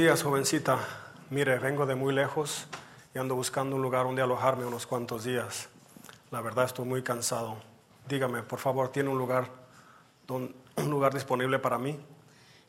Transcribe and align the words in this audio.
Días, 0.00 0.22
jovencita. 0.22 0.78
Mire, 1.28 1.58
vengo 1.58 1.84
de 1.84 1.94
muy 1.94 2.14
lejos 2.14 2.64
y 3.14 3.18
ando 3.18 3.34
buscando 3.34 3.76
un 3.76 3.82
lugar 3.82 4.06
donde 4.06 4.22
alojarme 4.22 4.64
unos 4.64 4.86
cuantos 4.86 5.24
días. 5.24 5.68
La 6.30 6.40
verdad 6.40 6.64
estoy 6.64 6.86
muy 6.86 7.02
cansado. 7.02 7.58
Dígame, 8.08 8.42
por 8.42 8.60
favor, 8.60 8.90
¿tiene 8.90 9.10
un 9.10 9.18
lugar, 9.18 9.50
un 10.30 10.54
lugar 10.90 11.12
disponible 11.12 11.58
para 11.58 11.76
mí? 11.76 12.00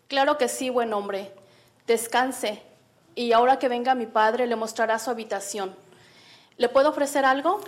Claro 0.09 0.37
que 0.37 0.49
sí, 0.49 0.70
buen 0.70 0.91
hombre. 0.91 1.33
Descanse. 1.87 2.63
Y 3.15 3.31
ahora 3.31 3.59
que 3.59 3.70
venga 3.70 3.95
mi 3.95 4.07
padre, 4.07 4.45
le 4.45 4.57
mostrará 4.57 4.99
su 4.99 5.09
habitación. 5.09 5.73
¿Le 6.57 6.67
puedo 6.67 6.89
ofrecer 6.89 7.23
algo? 7.23 7.61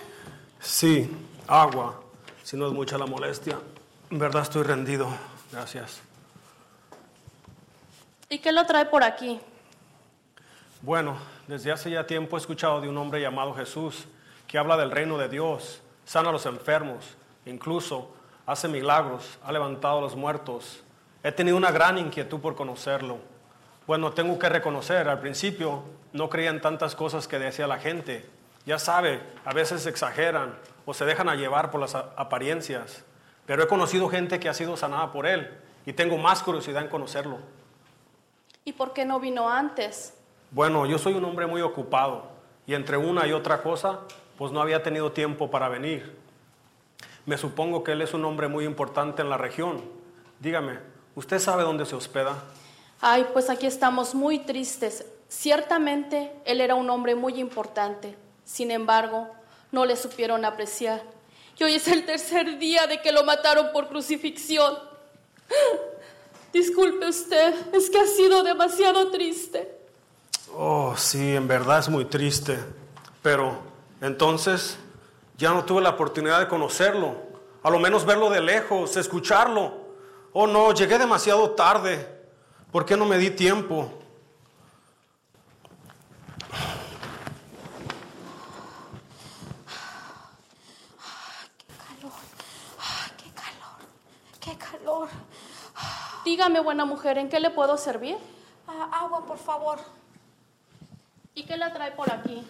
Sí, 0.59 1.09
agua, 1.47 2.01
si 2.43 2.57
no 2.57 2.67
es 2.67 2.73
mucha 2.73 2.97
la 2.97 3.05
molestia. 3.05 3.57
En 4.09 4.19
verdad 4.19 4.41
estoy 4.41 4.63
rendido. 4.63 5.07
Gracias. 5.53 6.01
¿Y 8.27 8.39
qué 8.39 8.51
lo 8.51 8.65
trae 8.65 8.87
por 8.87 9.05
aquí? 9.05 9.39
Bueno, 10.83 11.15
desde 11.47 11.71
hace 11.71 11.89
ya 11.89 12.05
tiempo 12.05 12.35
he 12.35 12.39
escuchado 12.41 12.81
de 12.81 12.89
un 12.89 12.97
hombre 12.97 13.21
llamado 13.21 13.53
Jesús 13.53 14.03
que 14.45 14.57
habla 14.57 14.75
del 14.75 14.91
reino 14.91 15.17
de 15.17 15.29
Dios, 15.29 15.81
sana 16.03 16.27
a 16.27 16.31
los 16.33 16.45
enfermos, 16.45 17.15
incluso 17.45 18.13
hace 18.45 18.67
milagros, 18.67 19.39
ha 19.45 19.53
levantado 19.53 19.99
a 19.99 20.01
los 20.01 20.17
muertos. 20.17 20.83
He 21.23 21.31
tenido 21.31 21.55
una 21.55 21.71
gran 21.71 21.97
inquietud 21.97 22.41
por 22.41 22.55
conocerlo. 22.55 23.19
Bueno, 23.87 24.11
tengo 24.11 24.37
que 24.37 24.49
reconocer, 24.49 25.07
al 25.07 25.21
principio 25.21 25.83
no 26.11 26.29
creía 26.29 26.49
en 26.49 26.59
tantas 26.59 26.97
cosas 26.97 27.29
que 27.29 27.39
decía 27.39 27.65
la 27.65 27.79
gente. 27.79 28.29
Ya 28.65 28.77
sabe, 28.77 29.21
a 29.45 29.53
veces 29.53 29.85
exageran 29.85 30.53
o 30.85 30.93
se 30.93 31.05
dejan 31.05 31.29
llevar 31.37 31.71
por 31.71 31.79
las 31.79 31.95
apariencias. 31.95 33.05
Pero 33.45 33.63
he 33.63 33.67
conocido 33.67 34.09
gente 34.09 34.37
que 34.37 34.49
ha 34.49 34.53
sido 34.53 34.75
sanada 34.75 35.13
por 35.13 35.27
él 35.27 35.49
y 35.85 35.93
tengo 35.93 36.17
más 36.17 36.43
curiosidad 36.43 36.81
en 36.81 36.89
conocerlo. 36.89 37.37
¿Y 38.65 38.73
por 38.73 38.91
qué 38.91 39.05
no 39.05 39.21
vino 39.21 39.49
antes? 39.49 40.17
Bueno, 40.53 40.85
yo 40.85 40.99
soy 40.99 41.15
un 41.15 41.25
hombre 41.25 41.47
muy 41.47 41.61
ocupado 41.61 42.27
y 42.67 42.75
entre 42.75 42.95
una 42.95 43.25
y 43.25 43.33
otra 43.33 43.63
cosa, 43.63 44.01
pues 44.37 44.51
no 44.51 44.61
había 44.61 44.83
tenido 44.83 45.11
tiempo 45.11 45.49
para 45.49 45.67
venir. 45.67 46.15
Me 47.25 47.39
supongo 47.39 47.83
que 47.83 47.93
él 47.93 48.03
es 48.03 48.13
un 48.13 48.23
hombre 48.23 48.47
muy 48.47 48.63
importante 48.63 49.23
en 49.23 49.31
la 49.31 49.37
región. 49.37 49.81
Dígame, 50.39 50.77
¿usted 51.15 51.39
sabe 51.39 51.63
dónde 51.63 51.87
se 51.87 51.95
hospeda? 51.95 52.35
Ay, 53.01 53.25
pues 53.33 53.49
aquí 53.49 53.65
estamos 53.65 54.13
muy 54.13 54.39
tristes. 54.39 55.07
Ciertamente 55.27 56.31
él 56.45 56.61
era 56.61 56.75
un 56.75 56.87
hombre 56.91 57.15
muy 57.15 57.39
importante. 57.39 58.15
Sin 58.45 58.69
embargo, 58.69 59.31
no 59.71 59.85
le 59.85 59.95
supieron 59.95 60.45
apreciar. 60.45 61.01
Y 61.57 61.63
hoy 61.63 61.73
es 61.73 61.87
el 61.87 62.05
tercer 62.05 62.59
día 62.59 62.85
de 62.85 63.01
que 63.01 63.11
lo 63.11 63.23
mataron 63.23 63.71
por 63.73 63.87
crucifixión. 63.87 64.77
Disculpe 66.53 67.07
usted, 67.07 67.55
es 67.73 67.89
que 67.89 67.97
ha 67.97 68.05
sido 68.05 68.43
demasiado 68.43 69.09
triste. 69.09 69.82
Oh, 70.51 70.95
sí, 70.97 71.35
en 71.35 71.47
verdad 71.47 71.79
es 71.79 71.89
muy 71.89 72.05
triste. 72.05 72.59
Pero 73.21 73.57
entonces 74.01 74.77
ya 75.37 75.51
no 75.53 75.63
tuve 75.63 75.81
la 75.81 75.89
oportunidad 75.91 76.39
de 76.39 76.47
conocerlo. 76.47 77.15
A 77.63 77.69
lo 77.69 77.79
menos 77.79 78.05
verlo 78.05 78.29
de 78.29 78.41
lejos, 78.41 78.97
escucharlo. 78.97 79.73
Oh, 80.33 80.47
no, 80.47 80.73
llegué 80.73 80.97
demasiado 80.97 81.51
tarde. 81.51 82.07
¿Por 82.71 82.85
qué 82.85 82.97
no 82.97 83.05
me 83.05 83.17
di 83.17 83.29
tiempo? 83.29 83.91
Dígame, 96.25 96.61
buena 96.61 96.83
mujer, 96.85 97.17
¿en 97.17 97.29
qué 97.29 97.39
le 97.39 97.49
puedo 97.49 97.77
servir? 97.77 98.17
Ah, 98.67 99.03
agua, 99.03 99.25
por 99.25 99.37
favor. 99.37 99.77
¿Y 101.53 101.55
qué 101.55 101.59
la 101.59 101.71
trae 101.71 101.91
por 101.91 102.11
aquí? 102.11 102.43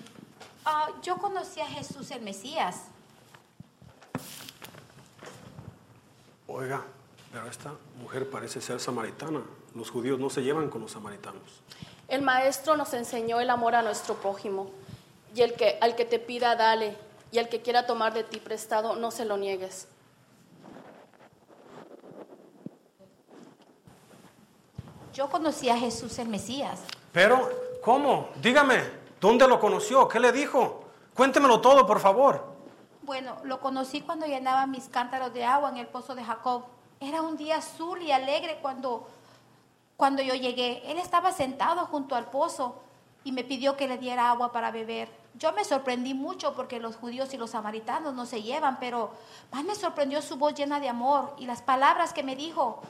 Ah, 0.63 0.87
yo 1.01 1.17
conocí 1.17 1.59
a 1.59 1.67
Jesús 1.67 2.09
el 2.11 2.21
Mesías. 2.21 2.83
Oiga, 6.47 6.85
pero 7.29 7.47
esta 7.47 7.73
mujer 8.01 8.29
parece 8.29 8.61
ser 8.61 8.79
samaritana. 8.79 9.41
Los 9.75 9.91
judíos 9.91 10.19
no 10.19 10.29
se 10.29 10.41
llevan 10.41 10.69
con 10.69 10.79
los 10.79 10.91
samaritanos. 10.91 11.41
El 12.07 12.21
maestro 12.21 12.77
nos 12.77 12.93
enseñó 12.93 13.41
el 13.41 13.49
amor 13.49 13.75
a 13.75 13.81
nuestro 13.81 14.15
prójimo. 14.15 14.71
Y 15.35 15.41
el 15.41 15.53
que, 15.55 15.77
al 15.81 15.97
que 15.97 16.05
te 16.05 16.19
pida, 16.19 16.55
dale. 16.55 16.95
Y 17.33 17.39
al 17.39 17.49
que 17.49 17.61
quiera 17.61 17.85
tomar 17.85 18.13
de 18.13 18.23
ti 18.23 18.39
prestado, 18.39 18.95
no 18.95 19.11
se 19.11 19.25
lo 19.25 19.35
niegues. 19.35 19.89
Yo 25.13 25.29
conocí 25.29 25.67
a 25.67 25.77
Jesús 25.77 26.17
el 26.19 26.29
Mesías. 26.29 26.79
Pero, 27.11 27.72
¿cómo? 27.83 28.29
Dígame, 28.41 28.81
¿dónde 29.19 29.47
lo 29.47 29.59
conoció? 29.59 30.07
¿Qué 30.07 30.19
le 30.19 30.31
dijo? 30.31 30.85
Cuéntemelo 31.13 31.61
todo, 31.61 31.85
por 31.85 31.99
favor. 31.99 32.53
Bueno, 33.03 33.35
lo 33.43 33.59
conocí 33.59 34.01
cuando 34.01 34.25
llenaba 34.25 34.65
mis 34.65 34.87
cántaros 34.87 35.33
de 35.33 35.43
agua 35.43 35.69
en 35.69 35.77
el 35.77 35.87
pozo 35.87 36.15
de 36.15 36.23
Jacob. 36.23 36.63
Era 36.99 37.21
un 37.21 37.35
día 37.35 37.57
azul 37.57 38.01
y 38.01 38.11
alegre 38.11 38.59
cuando, 38.61 39.07
cuando 39.97 40.23
yo 40.23 40.33
llegué. 40.33 40.81
Él 40.89 40.97
estaba 40.97 41.33
sentado 41.33 41.85
junto 41.85 42.15
al 42.15 42.27
pozo 42.27 42.81
y 43.25 43.33
me 43.33 43.43
pidió 43.43 43.75
que 43.75 43.87
le 43.87 43.97
diera 43.97 44.29
agua 44.29 44.53
para 44.53 44.71
beber. 44.71 45.09
Yo 45.35 45.51
me 45.51 45.65
sorprendí 45.65 46.13
mucho 46.13 46.53
porque 46.53 46.79
los 46.79 46.95
judíos 46.95 47.33
y 47.33 47.37
los 47.37 47.51
samaritanos 47.51 48.13
no 48.13 48.25
se 48.25 48.41
llevan, 48.41 48.79
pero 48.79 49.11
más 49.51 49.65
me 49.65 49.75
sorprendió 49.75 50.21
su 50.21 50.37
voz 50.37 50.53
llena 50.53 50.79
de 50.79 50.87
amor 50.87 51.35
y 51.37 51.45
las 51.45 51.61
palabras 51.61 52.13
que 52.13 52.23
me 52.23 52.35
dijo. 52.35 52.81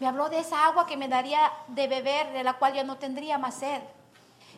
Me 0.00 0.08
habló 0.08 0.28
de 0.28 0.40
esa 0.40 0.66
agua 0.66 0.86
que 0.86 0.96
me 0.96 1.08
daría 1.08 1.52
de 1.68 1.86
beber, 1.86 2.32
de 2.32 2.42
la 2.42 2.54
cual 2.54 2.72
ya 2.74 2.82
no 2.82 2.96
tendría 2.96 3.38
más 3.38 3.54
sed. 3.54 3.82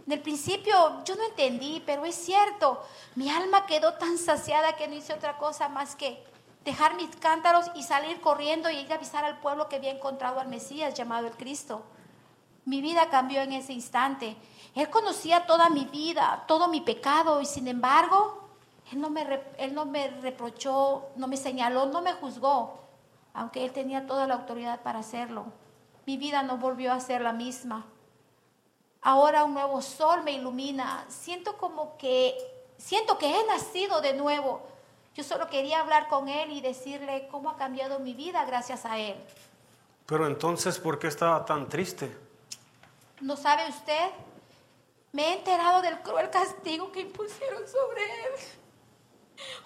En 0.07 0.13
el 0.13 0.21
principio 0.21 1.05
yo 1.05 1.15
no 1.17 1.25
entendí, 1.25 1.83
pero 1.87 2.05
es 2.05 2.15
cierto, 2.15 2.83
mi 3.15 3.31
alma 3.31 3.67
quedó 3.67 3.95
tan 3.95 4.19
saciada 4.19 4.77
que 4.77 4.89
no 4.89 4.95
hice 4.95 5.13
otra 5.13 5.39
cosa 5.39 5.69
más 5.69 5.95
que 5.95 6.25
dejar 6.65 6.95
mis 6.97 7.15
cántaros 7.17 7.67
y 7.75 7.83
salir 7.83 8.21
corriendo 8.21 8.71
y 8.71 8.79
ir 8.79 8.93
a 8.93 8.97
avisar 8.97 9.25
al 9.25 9.39
pueblo 9.39 9.69
que 9.69 9.77
había 9.77 9.93
encontrado 9.93 10.41
al 10.41 10.49
Mesías 10.49 10.95
llamado 10.95 11.27
el 11.27 11.37
Cristo. 11.37 11.83
Mi 12.65 12.81
vida 12.81 13.11
cambió 13.11 13.43
en 13.43 13.53
ese 13.53 13.73
instante. 13.73 14.37
Él 14.75 14.91
conocía 14.91 15.47
toda 15.47 15.69
mi 15.71 15.85
vida, 15.85 16.45
todo 16.47 16.69
mi 16.69 16.81
pecado 16.81 17.41
y 17.41 17.47
sin 17.47 17.69
embargo, 17.69 18.49
Él 18.93 19.01
no 19.01 19.11
me, 19.11 19.41
él 19.59 19.75
no 19.75 19.85
me 19.85 20.09
reprochó, 20.09 21.11
no 21.17 21.27
me 21.27 21.37
señaló, 21.37 21.87
no 21.87 22.03
me 22.03 22.13
juzgó 22.13 22.83
aunque 23.35 23.65
Él 23.65 23.73
tenía 23.73 24.07
toda 24.07 24.27
la 24.27 24.35
autoridad 24.35 24.83
para 24.83 25.01
hacerlo. 25.01 25.47
Mi 26.07 26.17
vida 26.17 26.43
no 26.43 26.59
volvió 26.59 26.93
a 26.93 27.01
ser 27.01 27.21
la 27.23 27.33
misma. 27.33 27.87
Ahora 29.03 29.43
un 29.43 29.55
nuevo 29.55 29.83
sol 29.83 30.23
me 30.23 30.33
ilumina. 30.33 31.05
Siento 31.09 31.57
como 31.57 31.97
que, 31.99 32.39
siento 32.79 33.19
que 33.19 33.27
he 33.27 33.47
nacido 33.47 34.01
de 34.01 34.15
nuevo. 34.15 34.63
Yo 35.15 35.25
solo 35.25 35.49
quería 35.49 35.81
hablar 35.81 36.09
con 36.09 36.29
Él 36.29 36.53
y 36.53 36.61
decirle 36.61 37.29
cómo 37.31 37.51
ha 37.51 37.57
cambiado 37.57 37.99
mi 37.99 38.15
vida 38.15 38.45
gracias 38.45 38.87
a 38.87 38.99
Él. 38.99 39.17
Pero 40.07 40.27
entonces, 40.27 40.79
¿por 40.79 41.01
qué 41.01 41.09
estaba 41.09 41.45
tan 41.45 41.69
triste? 41.69 42.17
¿No 43.21 43.37
sabe 43.37 43.69
usted? 43.69 44.11
Me 45.11 45.29
he 45.29 45.33
enterado 45.35 45.83
del 45.83 45.99
cruel 46.01 46.31
castigo 46.31 46.93
que 46.93 47.01
impusieron 47.01 47.67
sobre 47.67 48.05
Él. 48.05 48.33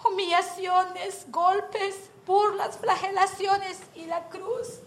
Humillaciones, 0.04 1.26
golpes, 1.30 2.10
burlas, 2.26 2.78
flagelaciones 2.78 3.80
y 3.94 4.06
la 4.06 4.28
cruz. 4.28 4.80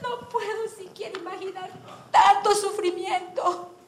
No 0.00 0.28
puedo 0.28 0.68
siquiera 0.68 1.18
imaginar 1.18 1.70
tanto 2.10 2.54
sufrimiento. 2.54 3.79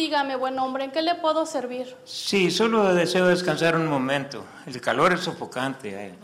Dígame, 0.00 0.34
buen 0.34 0.58
hombre, 0.58 0.84
¿en 0.84 0.92
qué 0.92 1.02
le 1.02 1.14
puedo 1.16 1.44
servir? 1.44 1.94
Sí, 2.04 2.50
solo 2.50 2.94
deseo 2.94 3.26
descansar 3.26 3.76
un 3.76 3.86
momento. 3.86 4.46
El 4.66 4.80
calor 4.80 5.12
es 5.12 5.20
sofocante. 5.20 6.14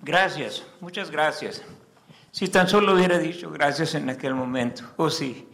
Gracias, 0.00 0.62
muchas 0.80 1.10
gracias. 1.10 1.62
Si 2.30 2.48
tan 2.48 2.68
solo 2.68 2.94
hubiera 2.94 3.18
dicho 3.18 3.50
gracias 3.50 3.94
en 3.94 4.08
aquel 4.08 4.34
momento. 4.34 4.84
Oh 4.96 5.10
sí, 5.10 5.46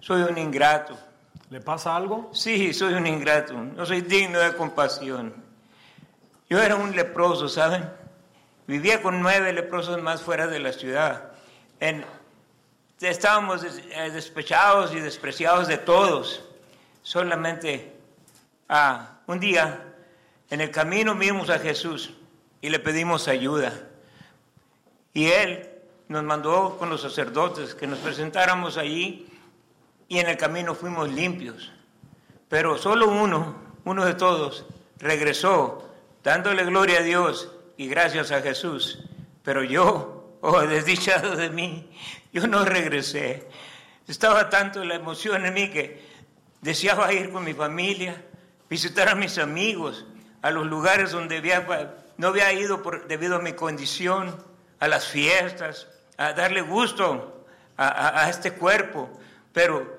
soy 0.00 0.22
un 0.22 0.38
ingrato. 0.38 0.98
¿Le 1.54 1.60
pasa 1.60 1.94
algo? 1.94 2.30
Sí, 2.32 2.74
soy 2.74 2.94
un 2.94 3.06
ingrato. 3.06 3.54
No 3.54 3.86
soy 3.86 4.00
digno 4.00 4.40
de 4.40 4.56
compasión. 4.56 5.32
Yo 6.50 6.60
era 6.60 6.74
un 6.74 6.96
leproso, 6.96 7.48
¿saben? 7.48 7.88
Vivía 8.66 9.00
con 9.00 9.22
nueve 9.22 9.52
leprosos 9.52 10.02
más 10.02 10.20
fuera 10.20 10.48
de 10.48 10.58
la 10.58 10.72
ciudad. 10.72 11.30
En, 11.78 12.04
estábamos 13.00 13.62
eh, 13.62 14.10
despechados 14.10 14.92
y 14.94 14.98
despreciados 14.98 15.68
de 15.68 15.78
todos. 15.78 16.44
Solamente 17.04 17.92
ah, 18.68 19.18
un 19.28 19.38
día 19.38 19.94
en 20.50 20.60
el 20.60 20.72
camino 20.72 21.14
vimos 21.14 21.50
a 21.50 21.60
Jesús 21.60 22.14
y 22.62 22.68
le 22.68 22.80
pedimos 22.80 23.28
ayuda. 23.28 23.72
Y 25.12 25.26
él 25.26 25.70
nos 26.08 26.24
mandó 26.24 26.78
con 26.78 26.90
los 26.90 27.02
sacerdotes 27.02 27.76
que 27.76 27.86
nos 27.86 28.00
presentáramos 28.00 28.76
allí 28.76 29.30
y 30.08 30.18
en 30.18 30.28
el 30.28 30.36
camino 30.36 30.74
fuimos 30.74 31.10
limpios. 31.12 31.72
Pero 32.48 32.78
solo 32.78 33.08
uno 33.08 33.64
uno 33.84 34.06
de 34.06 34.14
todos, 34.14 34.64
regresó 34.98 35.90
dándole 36.22 36.64
gloria 36.64 37.00
a 37.00 37.02
Dios 37.02 37.50
y 37.76 37.86
gracias 37.86 38.32
a 38.32 38.40
Jesús. 38.40 38.98
Pero 39.42 39.62
yo, 39.62 40.38
oh 40.40 40.60
desdichado 40.62 41.36
de 41.36 41.50
mí, 41.50 41.90
yo 42.32 42.46
no 42.46 42.64
regresé. 42.64 43.46
Estaba 44.08 44.48
tanto 44.48 44.84
la 44.84 44.94
emoción 44.94 45.44
en 45.44 45.54
mí 45.54 45.70
que 45.70 46.02
deseaba 46.62 47.12
ir 47.12 47.30
con 47.30 47.44
mi 47.44 47.52
familia, 47.52 48.24
visitar 48.70 49.08
a 49.08 49.14
mis 49.14 49.36
amigos, 49.36 50.06
a 50.40 50.50
los 50.50 50.66
lugares 50.66 51.12
donde 51.12 51.42
no 52.16 52.28
había 52.28 52.52
ido 52.52 52.82
por, 52.82 53.06
debido 53.06 53.36
a 53.36 53.40
mi 53.40 53.52
condición, 53.52 54.34
a 54.80 54.88
las 54.88 55.06
fiestas, 55.08 55.88
a 56.16 56.32
darle 56.32 56.62
gusto 56.62 57.44
a, 57.76 58.24
a 58.24 58.30
este 58.30 58.52
cuerpo. 58.52 59.10
Pero 59.52 59.93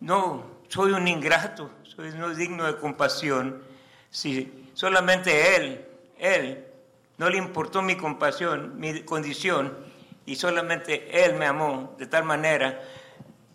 no, 0.00 0.44
soy 0.68 0.92
un 0.92 1.06
ingrato, 1.08 1.70
soy 1.82 2.10
no 2.12 2.34
digno 2.34 2.64
de 2.64 2.76
compasión. 2.76 3.62
Si 4.10 4.70
solamente 4.74 5.56
Él, 5.56 5.84
Él, 6.18 6.64
no 7.18 7.30
le 7.30 7.38
importó 7.38 7.82
mi 7.82 7.96
compasión, 7.96 8.78
mi 8.78 9.02
condición, 9.02 9.76
y 10.26 10.36
solamente 10.36 11.24
Él 11.24 11.34
me 11.36 11.46
amó 11.46 11.94
de 11.98 12.06
tal 12.06 12.24
manera, 12.24 12.82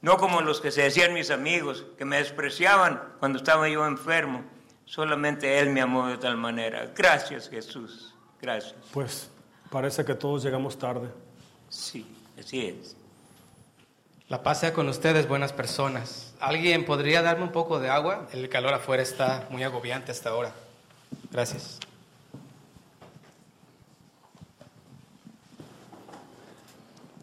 no 0.01 0.17
como 0.17 0.41
los 0.41 0.61
que 0.61 0.71
se 0.71 0.83
decían 0.83 1.13
mis 1.13 1.29
amigos, 1.31 1.85
que 1.97 2.05
me 2.05 2.17
despreciaban 2.17 3.01
cuando 3.19 3.37
estaba 3.37 3.67
yo 3.67 3.85
enfermo, 3.85 4.43
solamente 4.85 5.59
Él 5.59 5.71
me 5.71 5.81
amó 5.81 6.07
de 6.07 6.17
tal 6.17 6.37
manera. 6.37 6.91
Gracias 6.95 7.49
Jesús, 7.49 8.15
gracias. 8.41 8.75
Pues 8.93 9.29
parece 9.69 10.05
que 10.05 10.15
todos 10.15 10.43
llegamos 10.43 10.77
tarde. 10.77 11.09
Sí, 11.69 12.05
así 12.39 12.65
es. 12.65 12.95
La 14.29 14.43
paz 14.43 14.59
sea 14.59 14.73
con 14.73 14.87
ustedes, 14.89 15.27
buenas 15.27 15.53
personas. 15.53 16.35
¿Alguien 16.39 16.85
podría 16.85 17.23
darme 17.23 17.45
un 17.45 17.51
poco 17.51 17.79
de 17.79 17.89
agua? 17.89 18.27
El 18.31 18.47
calor 18.47 18.75
afuera 18.75 19.01
está 19.01 19.47
muy 19.49 19.63
agobiante 19.63 20.11
hasta 20.11 20.29
ahora. 20.29 20.53
Gracias. 21.31 21.79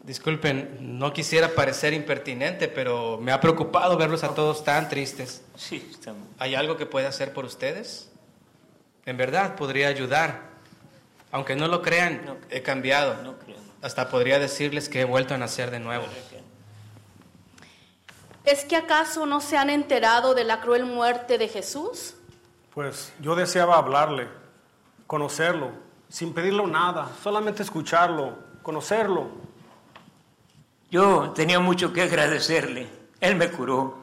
Disculpen, 0.03 0.99
no 0.99 1.13
quisiera 1.13 1.55
parecer 1.55 1.93
impertinente, 1.93 2.67
pero 2.67 3.17
me 3.21 3.31
ha 3.31 3.39
preocupado 3.39 3.95
verlos 3.95 4.25
a 4.25 4.35
todos 4.35 4.65
tan 4.65 4.89
tristes. 4.89 5.43
Sí, 5.55 5.89
estamos. 5.89 6.27
¿Hay 6.39 6.55
algo 6.55 6.75
que 6.75 6.85
pueda 6.85 7.07
hacer 7.07 7.31
por 7.31 7.45
ustedes? 7.45 8.09
En 9.05 9.15
verdad, 9.15 9.55
podría 9.55 9.87
ayudar. 9.87 10.41
Aunque 11.31 11.55
no 11.55 11.69
lo 11.69 11.81
crean, 11.81 12.37
he 12.49 12.63
cambiado. 12.63 13.15
Hasta 13.81 14.09
podría 14.09 14.39
decirles 14.39 14.89
que 14.89 14.99
he 15.01 15.05
vuelto 15.05 15.35
a 15.35 15.37
nacer 15.37 15.71
de 15.71 15.79
nuevo. 15.79 16.05
¿Es 18.47 18.63
que 18.63 18.77
acaso 18.77 19.25
no 19.25 19.41
se 19.41 19.57
han 19.57 19.69
enterado 19.69 20.33
de 20.33 20.45
la 20.45 20.61
cruel 20.61 20.85
muerte 20.85 21.37
de 21.37 21.49
Jesús? 21.49 22.15
Pues 22.73 23.11
yo 23.19 23.35
deseaba 23.35 23.75
hablarle, 23.75 24.29
conocerlo, 25.05 25.71
sin 26.07 26.33
pedirle 26.33 26.65
nada, 26.65 27.11
solamente 27.21 27.61
escucharlo, 27.61 28.37
conocerlo. 28.63 29.27
Yo 30.89 31.31
tenía 31.31 31.59
mucho 31.59 31.91
que 31.91 32.03
agradecerle. 32.03 32.89
Él 33.19 33.35
me 33.35 33.51
curó. 33.51 33.97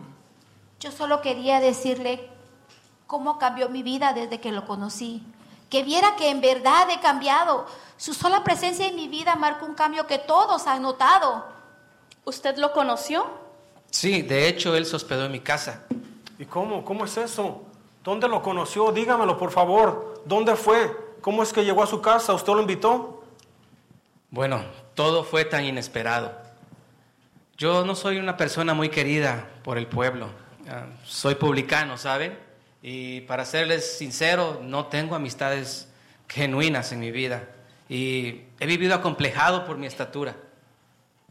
Yo 0.78 0.92
solo 0.92 1.22
quería 1.22 1.58
decirle 1.60 2.28
cómo 3.06 3.38
cambió 3.38 3.70
mi 3.70 3.82
vida 3.82 4.12
desde 4.12 4.42
que 4.42 4.52
lo 4.52 4.66
conocí. 4.66 5.22
Que 5.70 5.84
viera 5.84 6.16
que 6.16 6.28
en 6.28 6.42
verdad 6.42 6.90
he 6.90 7.00
cambiado. 7.00 7.64
Su 7.96 8.12
sola 8.12 8.44
presencia 8.44 8.86
en 8.88 8.96
mi 8.96 9.08
vida 9.08 9.36
marcó 9.36 9.64
un 9.64 9.74
cambio 9.74 10.06
que 10.06 10.18
todos 10.18 10.66
han 10.66 10.82
notado. 10.82 11.46
¿Usted 12.26 12.58
lo 12.58 12.74
conoció? 12.74 13.43
Sí, 13.94 14.22
de 14.22 14.48
hecho, 14.48 14.74
él 14.74 14.86
se 14.86 14.96
hospedó 14.96 15.26
en 15.26 15.30
mi 15.30 15.38
casa. 15.38 15.84
¿Y 16.36 16.46
cómo? 16.46 16.84
¿Cómo 16.84 17.04
es 17.04 17.16
eso? 17.16 17.62
¿Dónde 18.02 18.26
lo 18.26 18.42
conoció? 18.42 18.90
Dígamelo, 18.90 19.38
por 19.38 19.52
favor. 19.52 20.20
¿Dónde 20.26 20.56
fue? 20.56 20.90
¿Cómo 21.20 21.44
es 21.44 21.52
que 21.52 21.64
llegó 21.64 21.80
a 21.80 21.86
su 21.86 22.02
casa? 22.02 22.32
¿Usted 22.32 22.54
lo 22.54 22.60
invitó? 22.60 23.22
Bueno, 24.30 24.64
todo 24.94 25.22
fue 25.22 25.44
tan 25.44 25.64
inesperado. 25.64 26.36
Yo 27.56 27.84
no 27.86 27.94
soy 27.94 28.18
una 28.18 28.36
persona 28.36 28.74
muy 28.74 28.88
querida 28.88 29.48
por 29.62 29.78
el 29.78 29.86
pueblo. 29.86 30.26
Ah, 30.68 30.86
soy 31.04 31.36
publicano, 31.36 31.96
¿saben? 31.96 32.36
Y 32.82 33.20
para 33.20 33.44
serles 33.44 33.96
sincero, 33.96 34.60
no 34.60 34.86
tengo 34.86 35.14
amistades 35.14 35.88
genuinas 36.28 36.90
en 36.90 36.98
mi 36.98 37.12
vida. 37.12 37.48
Y 37.88 38.40
he 38.58 38.66
vivido 38.66 38.96
acomplejado 38.96 39.64
por 39.64 39.78
mi 39.78 39.86
estatura. 39.86 40.34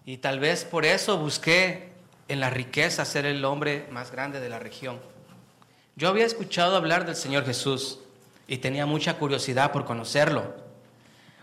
Y 0.06 0.20
tal 0.20 0.40
vez 0.40 0.64
por 0.64 0.86
eso 0.86 1.18
busqué 1.18 1.93
en 2.28 2.40
la 2.40 2.50
riqueza 2.50 3.06
ser 3.06 3.26
el 3.26 3.44
hombre 3.46 3.88
más 3.92 4.12
grande 4.12 4.40
de 4.40 4.50
la 4.50 4.60
región. 4.60 5.00
Yo 5.96 6.10
había 6.10 6.26
escuchado 6.26 6.76
hablar 6.76 7.06
del 7.06 7.16
Señor 7.16 7.46
Jesús 7.46 8.00
y 8.48 8.58
tenía 8.58 8.86
mucha 8.86 9.18
curiosidad 9.18 9.72
por 9.72 9.86
conocerlo. 9.86 10.54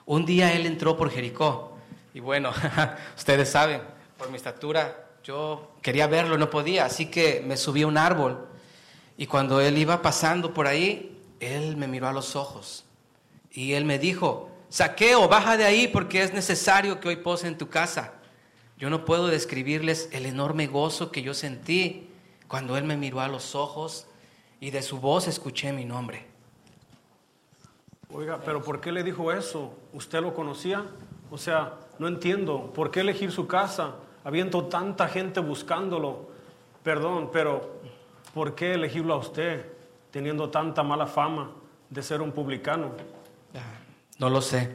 Un 0.06 0.26
día 0.26 0.52
él 0.52 0.66
entró 0.66 0.96
por 0.96 1.10
Jericó 1.10 1.76
y 2.12 2.20
bueno, 2.20 2.52
ustedes 3.16 3.48
saben, 3.48 3.82
por 4.18 4.30
mi 4.30 4.36
estatura 4.36 5.06
yo 5.22 5.74
quería 5.82 6.06
verlo, 6.06 6.36
no 6.38 6.50
podía, 6.50 6.86
así 6.86 7.06
que 7.06 7.44
me 7.46 7.56
subí 7.56 7.82
a 7.82 7.86
un 7.86 7.98
árbol 7.98 8.48
y 9.16 9.26
cuando 9.26 9.60
él 9.60 9.78
iba 9.78 10.02
pasando 10.02 10.52
por 10.54 10.66
ahí, 10.66 11.18
él 11.40 11.76
me 11.76 11.86
miró 11.86 12.08
a 12.08 12.12
los 12.12 12.36
ojos 12.36 12.84
y 13.52 13.74
él 13.74 13.84
me 13.84 13.98
dijo, 13.98 14.50
Saqueo, 14.68 15.28
baja 15.28 15.56
de 15.56 15.64
ahí 15.64 15.88
porque 15.88 16.22
es 16.22 16.32
necesario 16.32 17.00
que 17.00 17.08
hoy 17.08 17.16
pose 17.16 17.48
en 17.48 17.58
tu 17.58 17.68
casa. 17.68 18.14
Yo 18.80 18.88
no 18.88 19.04
puedo 19.04 19.26
describirles 19.26 20.08
el 20.10 20.24
enorme 20.24 20.66
gozo 20.66 21.12
que 21.12 21.20
yo 21.20 21.34
sentí 21.34 22.08
cuando 22.48 22.78
él 22.78 22.84
me 22.84 22.96
miró 22.96 23.20
a 23.20 23.28
los 23.28 23.54
ojos 23.54 24.06
y 24.58 24.70
de 24.70 24.80
su 24.82 25.00
voz 25.00 25.28
escuché 25.28 25.70
mi 25.74 25.84
nombre. 25.84 26.24
Oiga, 28.10 28.40
pero 28.42 28.62
¿por 28.62 28.80
qué 28.80 28.90
le 28.90 29.04
dijo 29.04 29.32
eso? 29.32 29.74
¿Usted 29.92 30.22
lo 30.22 30.32
conocía? 30.32 30.86
O 31.30 31.36
sea, 31.36 31.74
no 31.98 32.08
entiendo. 32.08 32.72
¿Por 32.72 32.90
qué 32.90 33.00
elegir 33.00 33.30
su 33.30 33.46
casa? 33.46 33.96
Habiendo 34.24 34.64
tanta 34.64 35.08
gente 35.08 35.40
buscándolo. 35.40 36.30
Perdón, 36.82 37.28
pero 37.30 37.82
¿por 38.32 38.54
qué 38.54 38.72
elegirlo 38.72 39.12
a 39.12 39.18
usted 39.18 39.66
teniendo 40.10 40.48
tanta 40.48 40.82
mala 40.82 41.06
fama 41.06 41.50
de 41.90 42.02
ser 42.02 42.22
un 42.22 42.32
publicano? 42.32 42.92
Ah, 43.54 43.78
No 44.18 44.30
lo 44.30 44.40
sé. 44.40 44.74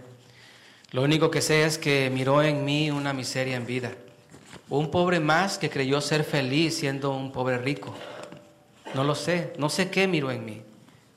Lo 0.96 1.02
único 1.02 1.30
que 1.30 1.42
sé 1.42 1.66
es 1.66 1.78
que 1.78 2.10
miró 2.10 2.42
en 2.42 2.64
mí 2.64 2.90
una 2.90 3.12
miseria 3.12 3.58
en 3.58 3.66
vida. 3.66 3.92
Un 4.70 4.92
pobre 4.92 5.20
más 5.20 5.58
que 5.58 5.70
creyó 5.70 6.00
ser 6.00 6.24
feliz 6.24 6.78
siendo 6.78 7.12
un 7.12 7.34
pobre 7.34 7.58
rico. 7.58 7.94
No 8.94 9.04
lo 9.04 9.14
sé, 9.14 9.52
no 9.58 9.68
sé 9.68 9.90
qué 9.90 10.08
miró 10.08 10.32
en 10.32 10.46
mí, 10.46 10.62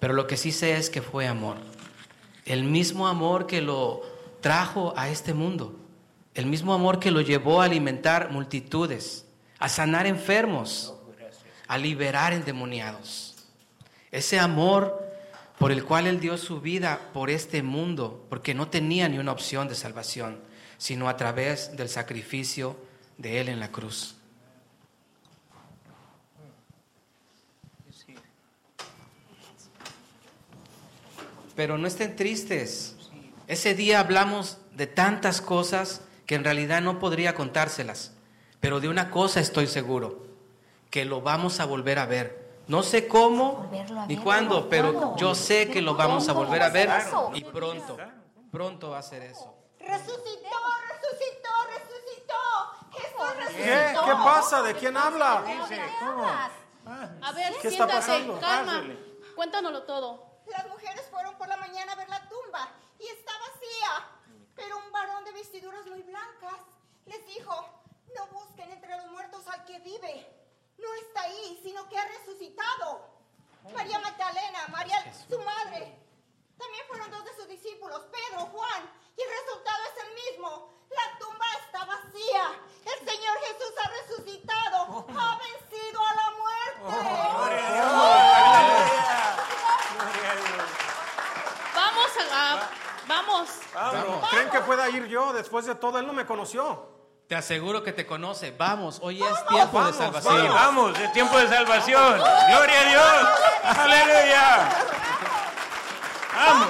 pero 0.01 0.15
lo 0.15 0.27
que 0.27 0.37
sí 0.37 0.51
sé 0.51 0.77
es 0.77 0.91
que 0.91 1.01
fue 1.01 1.29
amor. 1.29 1.59
El 2.45 2.65
mismo 2.65 3.07
amor 3.07 3.47
que 3.47 3.63
lo 3.63 4.03
trajo 4.41 4.95
a 4.97 5.11
este 5.11 5.33
mundo. 5.33 5.77
El 6.35 6.47
mismo 6.47 6.75
amor 6.75 6.99
que 6.99 7.13
lo 7.13 7.21
llevó 7.21 7.63
a 7.63 7.67
alimentar 7.67 8.33
multitudes, 8.33 9.27
a 9.61 9.69
sanar 9.69 10.09
enfermos, 10.09 10.93
a 11.69 11.79
liberar 11.79 12.33
endemoniados. 12.33 13.37
Ese 14.11 14.41
amor 14.41 15.08
por 15.59 15.73
el 15.73 15.85
cual 15.85 16.07
Él 16.07 16.21
dio 16.21 16.39
su 16.39 16.61
vida 16.61 17.11
por 17.13 17.31
este 17.31 17.63
mundo, 17.63 18.25
porque 18.29 18.55
no 18.55 18.69
tenía 18.69 19.09
ni 19.09 19.19
una 19.19 19.33
opción 19.33 19.69
de 19.69 19.75
salvación, 19.75 20.41
sino 20.79 21.09
a 21.09 21.17
través 21.17 21.77
del 21.77 21.89
sacrificio 21.89 22.77
de 23.17 23.41
Él 23.41 23.49
en 23.49 23.59
la 23.59 23.73
cruz. 23.73 24.15
Pero 31.57 31.77
no 31.77 31.89
estén 31.89 32.15
tristes. 32.15 32.95
Ese 33.49 33.75
día 33.75 33.99
hablamos 33.99 34.59
de 34.77 34.87
tantas 34.87 35.41
cosas 35.41 36.03
que 36.25 36.37
en 36.37 36.45
realidad 36.45 36.81
no 36.81 37.01
podría 37.01 37.35
contárselas. 37.35 38.13
Pero 38.61 38.79
de 38.79 38.89
una 38.89 39.11
cosa 39.11 39.41
estoy 39.41 39.67
seguro, 39.67 40.25
que 40.91 41.05
lo 41.05 41.21
vamos 41.21 41.59
a 41.59 41.65
volver 41.65 41.99
a 41.99 42.07
ver. 42.07 42.48
No 42.69 42.83
sé 42.83 43.09
cómo 43.09 43.71
ni 44.07 44.17
cuándo, 44.19 44.69
pero 44.69 45.17
yo 45.17 45.35
sé 45.35 45.71
que 45.71 45.81
lo 45.81 45.95
vamos 45.95 46.29
a 46.29 46.35
¿Cómo 46.35 46.45
volver 46.45 46.63
a 46.63 46.69
ver 46.69 46.91
y 47.35 47.43
pronto, 47.45 47.97
pronto 48.53 48.91
va 48.91 48.99
a 48.99 49.03
ser 49.03 49.23
eso. 49.23 49.55
Resucitó, 49.79 50.59
resucitó, 50.91 51.49
resucitó. 51.75 52.35
Jesús 52.93 53.37
resucitó. 53.37 53.65
¿Qué? 53.65 53.95
¿Qué 54.05 54.13
pasa? 54.13 54.63
¿De 54.63 54.75
quién 54.75 54.97
habla? 54.97 55.45
A 57.23 57.33
ver, 57.33 57.53
¿Qué 57.61 57.69
está 57.69 57.71
siéntate, 57.71 57.93
pasando? 57.95 58.39
calma. 58.41 58.85
Cuéntanoslo 59.35 59.83
todo. 59.85 60.41
Las 60.47 60.67
mujeres 60.69 61.07
fueron 61.11 61.37
por 61.37 61.49
la 61.49 61.57
mañana 61.57 61.93
a 61.93 61.97
ver 61.97 62.09
la 62.09 62.21
tumba 62.29 62.69
y 62.99 63.07
está 63.07 63.33
vacía. 63.39 64.09
Pero 64.55 64.77
un 64.79 64.93
varón 64.93 65.25
de 65.25 65.33
vestiduras 65.33 65.87
muy 65.87 66.03
blancas 66.03 66.57
les 67.07 67.27
dijo, 67.27 67.55
no 68.15 68.27
busquen 68.39 68.71
entre 68.73 68.97
los 68.97 69.07
muertos 69.07 69.47
al 69.49 69.65
que 69.65 69.79
vive 69.81 70.27
no 70.79 70.95
está 70.95 71.23
ahí, 71.23 71.61
sino 71.63 71.89
que 71.89 71.99
ha 71.99 72.07
resucitado. 72.07 73.19
María 73.75 73.99
Magdalena, 73.99 74.67
María, 74.69 75.13
su 75.29 75.39
madre, 75.41 75.99
también 76.57 76.85
fueron 76.89 77.11
dos 77.11 77.25
de 77.25 77.35
sus 77.35 77.49
discípulos, 77.49 78.01
Pedro, 78.11 78.47
Juan, 78.47 78.91
y 79.17 79.21
el 79.21 79.29
resultado 79.29 79.79
es 79.85 80.05
el 80.05 80.15
mismo. 80.15 80.73
La 80.91 81.19
tumba 81.19 81.47
está 81.65 81.85
vacía. 81.85 82.61
El 82.85 83.09
Señor 83.09 83.39
Jesús 83.41 83.73
ha 83.85 83.89
resucitado, 83.89 84.87
oh. 84.89 85.07
ha 85.09 85.39
vencido 85.39 86.01
a 86.01 86.15
la 86.15 86.31
muerte. 86.31 86.69
Vamos. 91.75 92.69
Vamos. 93.07 93.49
Vamos. 93.75 94.29
¿Creen 94.31 94.51
que 94.51 94.61
pueda 94.61 94.89
ir 94.91 95.07
yo 95.07 95.33
después 95.33 95.67
de 95.67 95.75
todo? 95.75 95.99
Él 95.99 96.07
no 96.07 96.13
me 96.13 96.27
conoció. 96.27 96.98
Te 97.29 97.37
aseguro 97.37 97.83
que 97.83 97.93
te 97.93 98.07
conoce. 98.07 98.53
Vamos, 98.53 99.01
hoy 99.03 99.23
es 99.23 99.47
tiempo 99.49 99.85
de 99.85 99.93
salvación. 99.93 100.41
Sí, 100.41 100.49
vamos, 100.49 100.99
es 100.99 101.13
tiempo 101.13 101.37
de 101.37 101.47
salvación. 101.47 102.15
Gloria 102.49 102.81
a 102.81 102.89
Dios. 102.89 103.29
Aleluya. 103.65 104.71
Vamos. 106.35 106.69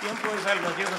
Tiempo 0.00 0.28
de 0.28 0.42
salvación. 0.42 0.92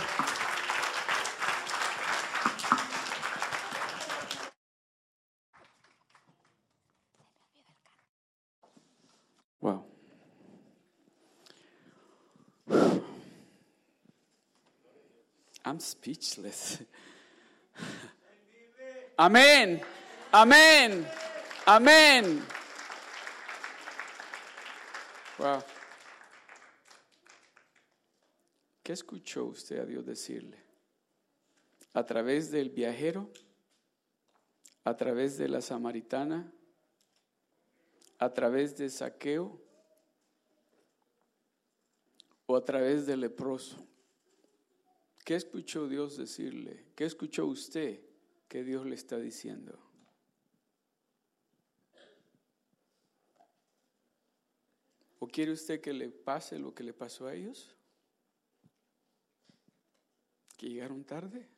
Wow. 9.62 9.86
I'm 15.64 15.80
speechless. 15.80 16.80
Amén. 19.18 19.82
Amén. 20.30 21.08
Amén. 21.66 22.44
Wow. 25.38 25.64
¿Qué 28.84 28.92
escuchó 28.92 29.46
usted 29.46 29.80
a 29.80 29.86
Dios 29.86 30.06
decirle? 30.06 30.62
¿A 31.94 32.06
través 32.06 32.52
del 32.52 32.70
viajero? 32.70 33.30
¿A 34.84 34.98
través 34.98 35.38
de 35.38 35.48
la 35.48 35.62
samaritana? 35.62 36.52
¿A 38.20 38.34
través 38.34 38.76
de 38.76 38.90
saqueo? 38.90 39.62
¿O 42.48 42.58
a 42.58 42.66
través 42.66 43.06
del 43.06 43.22
leproso? 43.22 43.78
¿Qué 45.24 45.36
escuchó 45.36 45.88
Dios 45.88 46.18
decirle? 46.18 46.86
¿Qué 46.96 47.06
escuchó 47.06 47.46
usted 47.46 48.05
que 48.48 48.64
Dios 48.64 48.86
le 48.86 48.96
está 48.96 49.18
diciendo? 49.18 49.80
¿O 55.20 55.28
quiere 55.28 55.52
usted 55.52 55.82
que 55.82 55.94
le 55.94 56.10
pase 56.10 56.60
lo 56.60 56.74
que 56.74 56.84
le 56.84 56.94
pasó 56.94 57.26
a 57.26 57.34
ellos? 57.34 57.76
¿Que 60.58 60.70
llegaron 60.70 61.04
tarde? 61.04 61.50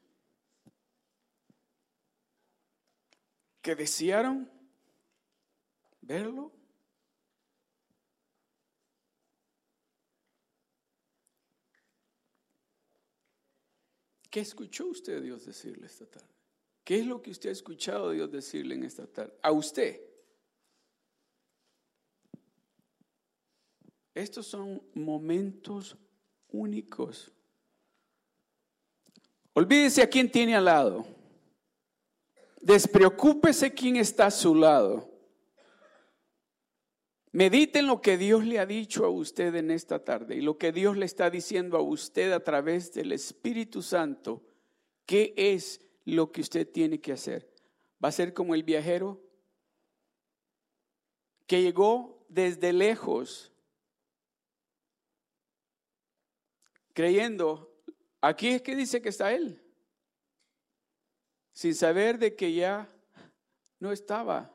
¿Que 3.62 3.76
desearon 3.76 4.50
verlo? 6.02 6.54
¿Qué 14.30 14.42
escuchó 14.42 14.88
usted 14.88 15.18
a 15.18 15.20
Dios 15.20 15.46
decirle 15.46 15.88
esta 15.88 16.06
tarde? 16.06 16.37
¿Qué 16.88 17.00
es 17.00 17.06
lo 17.06 17.22
que 17.22 17.32
usted 17.32 17.50
ha 17.50 17.52
escuchado 17.52 18.08
a 18.08 18.14
Dios 18.14 18.32
decirle 18.32 18.74
en 18.76 18.86
esta 18.86 19.06
tarde? 19.06 19.34
A 19.42 19.52
usted. 19.52 20.00
Estos 24.16 24.48
son 24.48 24.82
momentos 24.94 25.98
únicos. 26.48 27.30
Olvídese 29.52 30.02
a 30.02 30.08
quién 30.08 30.32
tiene 30.32 30.56
al 30.56 30.64
lado. 30.64 31.06
Despreocúpese 32.62 33.74
quién 33.74 33.98
está 33.98 34.28
a 34.28 34.32
su 34.32 34.56
lado. 34.56 35.12
Medite 37.34 37.80
en 37.80 37.88
lo 37.88 38.00
que 38.00 38.18
Dios 38.18 38.46
le 38.46 38.60
ha 38.60 38.66
dicho 38.66 39.04
a 39.04 39.10
usted 39.10 39.54
en 39.56 39.72
esta 39.72 40.06
tarde 40.06 40.38
y 40.38 40.42
lo 40.42 40.58
que 40.58 40.72
Dios 40.72 40.96
le 40.96 41.06
está 41.06 41.30
diciendo 41.30 41.76
a 41.76 41.82
usted 41.82 42.32
a 42.32 42.42
través 42.46 42.94
del 42.94 43.12
Espíritu 43.12 43.82
Santo. 43.82 44.42
¿Qué 45.06 45.34
es 45.36 45.82
lo 46.14 46.32
que 46.32 46.42
usted 46.42 46.70
tiene 46.70 47.00
que 47.02 47.12
hacer? 47.12 47.54
¿Va 48.04 48.10
a 48.10 48.14
ser 48.14 48.34
como 48.34 48.56
el 48.56 48.64
viajero 48.64 49.22
que 51.46 51.62
llegó 51.62 52.26
desde 52.30 52.74
lejos 52.74 53.52
creyendo, 56.94 57.76
aquí 58.22 58.50
es 58.50 58.62
que 58.62 58.76
dice 58.76 59.02
que 59.02 59.10
está 59.10 59.32
él, 59.32 59.62
sin 61.54 61.76
saber 61.76 62.18
de 62.18 62.36
que 62.36 62.54
ya 62.54 62.88
no 63.80 63.92
estaba? 63.92 64.52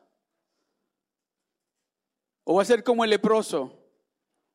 ¿O 2.45 2.57
va 2.57 2.63
a 2.63 2.65
ser 2.65 2.83
como 2.83 3.05
el 3.05 3.11
leproso, 3.11 3.79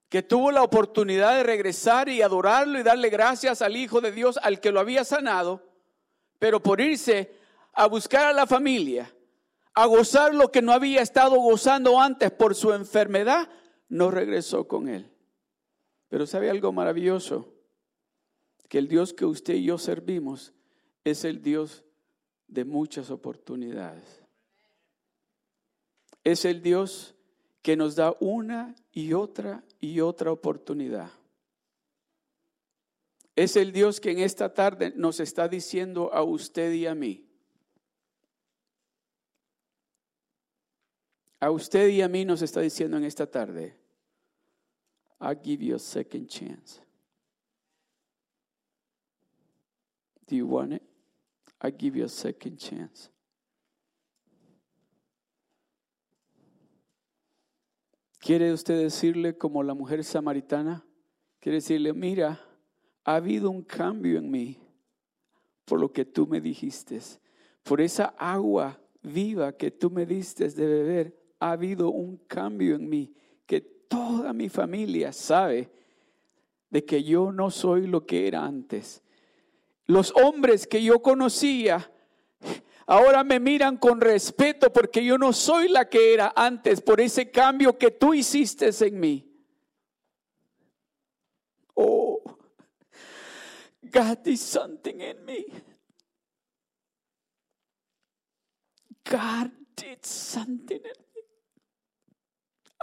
que 0.10 0.24
tuvo 0.24 0.52
la 0.52 0.64
oportunidad 0.64 1.36
de 1.36 1.44
regresar 1.44 2.10
y 2.10 2.22
adorarlo 2.22 2.80
y 2.80 2.84
darle 2.84 3.10
gracias 3.10 3.62
al 3.62 3.76
Hijo 3.76 4.02
de 4.02 4.12
Dios, 4.12 4.38
al 4.42 4.60
que 4.60 4.72
lo 4.72 4.80
había 4.80 5.04
sanado, 5.04 5.67
pero 6.40 6.62
por 6.62 6.82
irse 6.82 7.32
a 7.74 7.88
buscar 7.88 8.26
a 8.26 8.34
la 8.34 8.48
familia, 8.48 9.14
a 9.74 9.86
gozar 9.86 10.34
lo 10.34 10.52
que 10.52 10.62
no 10.62 10.72
había 10.72 11.02
estado 11.02 11.36
gozando 11.40 12.00
antes 12.00 12.32
por 12.32 12.56
su 12.56 12.74
enfermedad, 12.74 13.50
no 13.90 14.12
regresó 14.12 14.68
con 14.68 14.88
él? 14.88 15.12
Pero 16.10 16.26
¿sabe 16.26 16.50
algo 16.50 16.72
maravilloso? 16.72 17.54
Que 18.70 18.80
el 18.80 18.88
Dios 18.88 19.14
que 19.14 19.26
usted 19.26 19.56
y 19.56 19.66
yo 19.66 19.78
servimos 19.78 20.54
es 21.04 21.24
el 21.24 21.42
Dios 21.42 21.86
de 22.48 22.66
muchas 22.66 23.12
oportunidades. 23.12 24.24
Es 26.24 26.46
el 26.46 26.62
Dios 26.62 27.16
que 27.62 27.76
nos 27.76 27.96
da 27.96 28.16
una 28.20 28.76
y 28.92 29.14
otra 29.14 29.64
y 29.80 30.00
otra 30.00 30.32
oportunidad. 30.32 31.12
Es 33.38 33.56
el 33.56 33.72
Dios 33.72 34.02
que 34.02 34.10
en 34.10 34.18
esta 34.18 34.52
tarde 34.52 34.92
nos 34.96 35.20
está 35.20 35.48
diciendo 35.48 36.12
a 36.12 36.24
usted 36.24 36.74
y 36.74 36.88
a 36.88 36.96
mí. 36.96 37.24
A 41.40 41.52
usted 41.52 41.88
y 41.90 42.02
a 42.02 42.10
mí 42.10 42.26
nos 42.26 42.42
está 42.42 42.62
diciendo 42.62 42.98
en 42.98 43.04
esta 43.04 43.30
tarde, 43.30 43.78
I'll 45.22 45.40
give 45.40 45.64
you 45.64 45.76
a 45.76 45.80
second 45.80 46.28
chance. 46.28 46.82
Do 50.26 50.36
you 50.36 50.48
want 50.48 50.74
it? 50.74 50.82
I 51.62 51.70
give 51.70 51.96
you 51.96 52.06
a 52.06 52.10
second 52.10 52.58
chance. 52.58 53.12
¿Quiere 58.20 58.52
usted 58.52 58.80
decirle 58.80 59.38
como 59.38 59.62
la 59.62 59.76
mujer 59.76 60.04
samaritana? 60.04 60.84
Quiere 61.40 61.58
decirle, 61.58 61.94
mira, 61.94 62.47
ha 63.08 63.16
habido 63.16 63.50
un 63.50 63.64
cambio 63.64 64.20
en 64.20 64.30
mí 64.30 64.60
por 65.64 65.80
lo 65.80 65.92
que 65.92 66.04
tú 66.04 66.28
me 66.28 66.42
dijiste, 66.42 67.00
por 67.64 67.80
esa 67.80 68.14
agua 68.18 68.80
viva 69.02 69.54
que 69.54 69.72
tú 69.72 69.90
me 69.90 70.06
diste 70.06 70.50
de 70.50 70.66
beber, 70.66 71.18
ha 71.40 71.52
habido 71.52 71.90
un 71.90 72.18
cambio 72.28 72.76
en 72.76 72.88
mí, 72.88 73.14
que 73.46 73.62
toda 73.62 74.34
mi 74.34 74.50
familia 74.50 75.14
sabe 75.14 75.72
de 76.70 76.84
que 76.84 77.02
yo 77.02 77.32
no 77.32 77.50
soy 77.50 77.88
lo 77.88 78.06
que 78.06 78.28
era 78.28 78.44
antes. 78.46 79.02
Los 79.86 80.14
hombres 80.16 80.68
que 80.68 80.84
yo 80.84 81.02
conocía 81.02 81.90
ahora 82.86 83.24
me 83.24 83.40
miran 83.40 83.78
con 83.78 84.02
respeto 84.02 84.72
porque 84.74 85.04
yo 85.04 85.18
no 85.18 85.32
soy 85.32 85.70
la 85.70 85.88
que 85.88 86.14
era 86.14 86.34
antes 86.36 86.82
por 86.82 87.00
ese 87.00 87.32
cambio 87.32 87.78
que 87.78 87.92
tú 87.92 88.14
hiciste 88.14 88.70
en 88.86 89.00
mí. 89.00 89.24
Oh, 91.74 92.08
God 93.92 94.24
did 94.24 94.40
something 94.40 95.00
in 95.02 95.26
me. 95.26 95.46
God 99.04 99.52
did 99.76 100.06
something 100.06 100.78
in 100.78 100.84
me. 100.84 101.22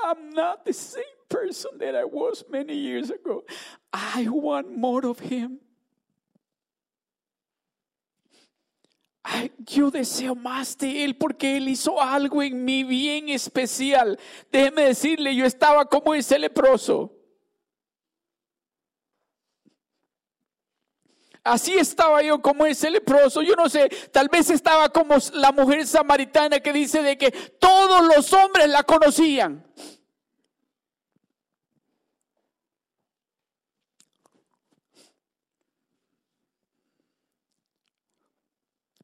I'm 0.02 0.30
not 0.30 0.64
the 0.64 0.72
same 0.72 1.04
person 1.28 1.78
that 1.78 1.94
I 1.94 2.04
was 2.04 2.44
many 2.50 2.76
years 2.76 3.10
ago. 3.10 3.44
I 3.92 4.28
want 4.28 4.76
more 4.76 5.06
of 5.06 5.20
Him. 5.20 5.60
Yo 9.66 9.90
deseo 9.90 10.34
más 10.34 10.76
de 10.76 11.04
Él 11.04 11.16
porque 11.16 11.56
Él 11.56 11.68
hizo 11.68 12.00
algo 12.00 12.42
en 12.42 12.64
mí 12.64 12.84
bien 12.84 13.30
especial. 13.30 14.18
Déjeme 14.52 14.84
decirle, 14.84 15.34
yo 15.34 15.46
estaba 15.46 15.86
como 15.86 16.14
ese 16.14 16.38
leproso. 16.38 17.13
Así 21.44 21.74
estaba 21.74 22.22
yo 22.22 22.40
como 22.40 22.64
ese 22.64 22.90
leproso. 22.90 23.42
Yo 23.42 23.54
no 23.54 23.68
sé, 23.68 23.90
tal 24.10 24.30
vez 24.30 24.48
estaba 24.48 24.88
como 24.88 25.16
la 25.34 25.52
mujer 25.52 25.86
samaritana 25.86 26.58
que 26.60 26.72
dice 26.72 27.02
de 27.02 27.18
que 27.18 27.30
todos 27.30 28.02
los 28.06 28.32
hombres 28.32 28.66
la 28.68 28.82
conocían. 28.82 29.62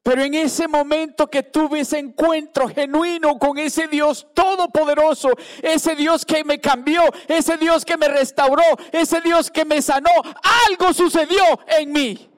Pero 0.01 0.23
en 0.23 0.33
ese 0.33 0.67
momento 0.67 1.29
que 1.29 1.43
tuve 1.43 1.81
ese 1.81 1.99
encuentro 1.99 2.67
genuino 2.67 3.37
con 3.37 3.59
ese 3.59 3.87
Dios 3.87 4.25
todopoderoso, 4.33 5.29
ese 5.61 5.95
Dios 5.95 6.25
que 6.25 6.43
me 6.43 6.59
cambió, 6.59 7.03
ese 7.27 7.55
Dios 7.57 7.85
que 7.85 7.97
me 7.97 8.07
restauró, 8.07 8.63
ese 8.91 9.21
Dios 9.21 9.51
que 9.51 9.63
me 9.63 9.79
sanó, 9.79 10.09
algo 10.67 10.91
sucedió 10.91 11.43
en 11.67 11.91
mí. 11.91 12.30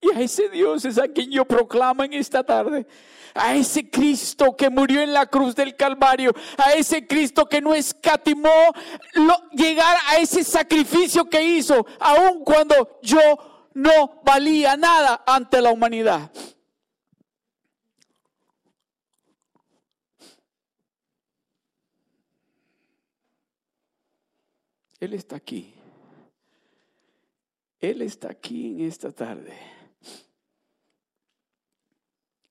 Y 0.00 0.10
a 0.14 0.20
ese 0.20 0.48
Dios 0.48 0.84
es 0.84 0.98
a 0.98 1.08
quien 1.08 1.30
yo 1.30 1.44
proclamo 1.44 2.04
en 2.04 2.12
esta 2.12 2.44
tarde. 2.44 2.86
A 3.34 3.54
ese 3.54 3.90
Cristo 3.90 4.56
que 4.56 4.70
murió 4.70 5.00
en 5.00 5.12
la 5.12 5.26
cruz 5.26 5.54
del 5.54 5.76
Calvario. 5.76 6.32
A 6.56 6.72
ese 6.72 7.06
Cristo 7.06 7.46
que 7.46 7.60
no 7.60 7.74
escatimó 7.74 8.50
llegar 9.52 9.96
a 10.08 10.18
ese 10.18 10.44
sacrificio 10.44 11.28
que 11.28 11.42
hizo, 11.42 11.86
aun 11.98 12.44
cuando 12.44 12.98
yo 13.02 13.20
no 13.74 14.22
valía 14.24 14.76
nada 14.76 15.22
ante 15.26 15.60
la 15.60 15.70
humanidad. 15.70 16.30
Él 24.98 25.12
está 25.12 25.36
aquí. 25.36 25.74
Él 27.80 28.00
está 28.02 28.30
aquí 28.30 28.68
en 28.68 28.80
esta 28.80 29.12
tarde. 29.12 29.75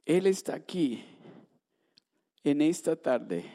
Él 0.06 0.28
está 0.28 0.56
aquí 0.56 1.04
en 2.44 2.62
esta 2.62 2.96
tarde. 2.96 3.46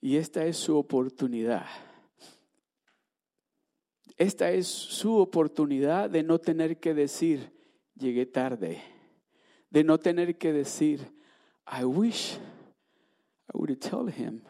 Y 0.00 0.16
esta 0.16 0.44
es 0.44 0.56
su 0.56 0.76
oportunidad. 0.76 1.66
Esta 4.16 4.50
es 4.50 4.66
su 4.66 5.16
oportunidad 5.16 6.08
de 6.08 6.22
no 6.22 6.38
tener 6.38 6.78
que 6.78 6.94
decir, 6.94 7.52
llegué 7.94 8.26
tarde. 8.26 8.82
De 9.70 9.84
no 9.84 9.98
tener 9.98 10.38
que 10.38 10.52
decir, 10.52 11.00
I 11.66 11.84
wish 11.84 12.38
I 13.52 13.58
would 13.58 13.78
tell 13.80 14.08
him 14.08 14.42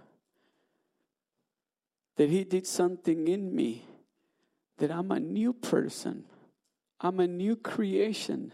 that 2.17 2.29
he 2.29 2.45
did 2.45 2.65
something 2.67 3.27
in 3.27 3.55
me, 3.55 3.85
that 4.79 4.91
I'm 4.91 5.11
a 5.11 5.19
new 5.19 5.53
person, 5.53 6.25
I'm 7.01 7.21
a 7.21 7.27
new 7.27 7.57
creation. 7.57 8.53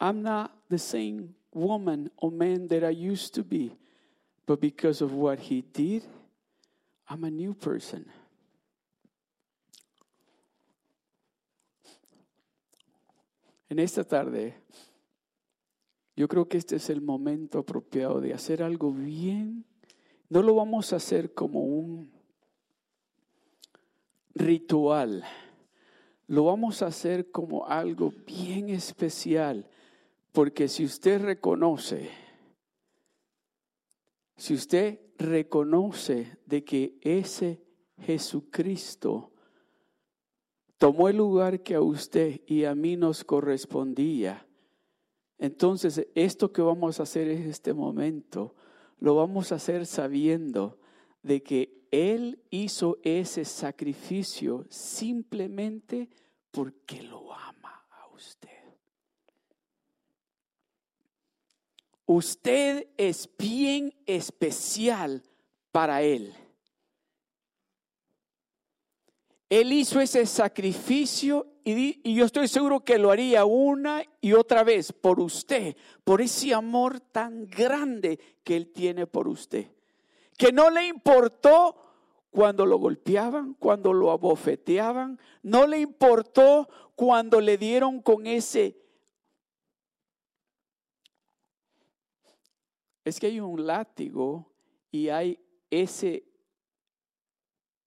I'm 0.00 0.22
not 0.22 0.50
the 0.68 0.78
same 0.78 1.34
woman 1.52 2.10
or 2.16 2.30
man 2.30 2.68
that 2.68 2.82
I 2.82 2.90
used 2.90 3.34
to 3.34 3.44
be, 3.44 3.76
but 4.46 4.60
because 4.60 5.02
of 5.02 5.12
what 5.12 5.38
he 5.38 5.60
did, 5.60 6.04
I'm 7.08 7.24
a 7.24 7.30
new 7.30 7.54
person. 7.54 8.06
En 13.68 13.78
esta 13.78 14.02
tarde, 14.02 14.54
yo 16.16 16.26
creo 16.26 16.48
que 16.48 16.58
este 16.58 16.76
es 16.76 16.90
el 16.90 17.00
momento 17.00 17.60
apropiado 17.60 18.20
de 18.20 18.34
hacer 18.34 18.62
algo 18.62 18.92
bien. 18.92 19.64
No 20.28 20.42
lo 20.42 20.54
vamos 20.54 20.92
a 20.92 20.96
hacer 20.96 21.34
como 21.34 21.60
un 21.60 22.10
ritual. 24.34 25.24
Lo 26.26 26.44
vamos 26.44 26.82
a 26.82 26.86
hacer 26.86 27.30
como 27.30 27.66
algo 27.66 28.12
bien 28.26 28.70
especial. 28.70 29.68
Porque 30.32 30.68
si 30.68 30.84
usted 30.84 31.20
reconoce, 31.20 32.10
si 34.36 34.54
usted 34.54 35.00
reconoce 35.18 36.38
de 36.46 36.64
que 36.64 36.98
ese 37.00 37.62
Jesucristo 37.98 39.32
tomó 40.78 41.08
el 41.08 41.16
lugar 41.16 41.62
que 41.62 41.74
a 41.74 41.82
usted 41.82 42.40
y 42.46 42.64
a 42.64 42.74
mí 42.74 42.96
nos 42.96 43.24
correspondía, 43.24 44.46
entonces 45.38 46.06
esto 46.14 46.52
que 46.52 46.62
vamos 46.62 47.00
a 47.00 47.02
hacer 47.02 47.28
en 47.28 47.48
este 47.48 47.74
momento, 47.74 48.54
lo 48.98 49.16
vamos 49.16 49.50
a 49.50 49.56
hacer 49.56 49.86
sabiendo 49.86 50.78
de 51.22 51.42
que 51.42 51.86
Él 51.90 52.42
hizo 52.50 52.98
ese 53.02 53.44
sacrificio 53.44 54.64
simplemente 54.68 56.08
porque 56.50 57.02
lo 57.02 57.32
ama 57.32 57.86
a 57.90 58.14
usted. 58.14 58.59
Usted 62.12 62.88
es 62.96 63.30
bien 63.38 63.94
especial 64.04 65.22
para 65.70 66.02
Él. 66.02 66.34
Él 69.48 69.72
hizo 69.72 70.00
ese 70.00 70.26
sacrificio 70.26 71.46
y, 71.62 72.00
y 72.02 72.16
yo 72.16 72.24
estoy 72.24 72.48
seguro 72.48 72.80
que 72.80 72.98
lo 72.98 73.12
haría 73.12 73.44
una 73.44 74.02
y 74.20 74.32
otra 74.32 74.64
vez 74.64 74.92
por 74.92 75.20
usted, 75.20 75.76
por 76.02 76.20
ese 76.20 76.52
amor 76.52 76.98
tan 76.98 77.46
grande 77.46 78.18
que 78.42 78.56
Él 78.56 78.72
tiene 78.72 79.06
por 79.06 79.28
usted. 79.28 79.68
Que 80.36 80.50
no 80.50 80.68
le 80.68 80.88
importó 80.88 81.76
cuando 82.32 82.66
lo 82.66 82.78
golpeaban, 82.78 83.54
cuando 83.54 83.92
lo 83.92 84.10
abofeteaban, 84.10 85.20
no 85.44 85.64
le 85.64 85.78
importó 85.78 86.68
cuando 86.96 87.40
le 87.40 87.56
dieron 87.56 88.02
con 88.02 88.26
ese 88.26 88.80
es 93.04 93.18
que 93.18 93.28
hay 93.28 93.40
un 93.40 93.66
látigo 93.66 94.52
y 94.90 95.08
hay 95.08 95.38
ese 95.70 96.24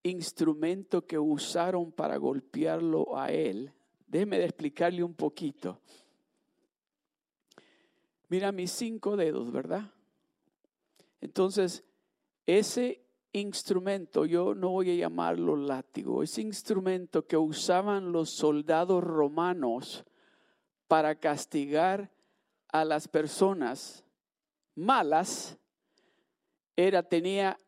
instrumento 0.02 1.06
que 1.06 1.18
usaron 1.18 1.92
para 1.92 2.16
golpearlo 2.16 3.16
a 3.16 3.30
él. 3.30 3.72
Déjeme 4.06 4.38
de 4.38 4.44
explicarle 4.44 5.02
un 5.02 5.14
poquito. 5.14 5.80
Mira 8.28 8.52
mis 8.52 8.70
cinco 8.70 9.16
dedos, 9.16 9.50
¿verdad? 9.50 9.92
Entonces, 11.20 11.84
ese 12.46 13.02
instrumento, 13.32 14.26
yo 14.26 14.54
no 14.54 14.70
voy 14.70 14.90
a 14.90 14.94
llamarlo 14.94 15.56
látigo, 15.56 16.22
ese 16.22 16.42
instrumento 16.42 17.26
que 17.26 17.36
usaban 17.36 18.12
los 18.12 18.30
soldados 18.30 19.02
romanos 19.02 20.04
para 20.86 21.14
castigar 21.16 22.10
a 22.68 22.84
las 22.84 23.08
personas 23.08 24.03
malas 24.74 25.58
era 26.76 27.02
tenía 27.02 27.58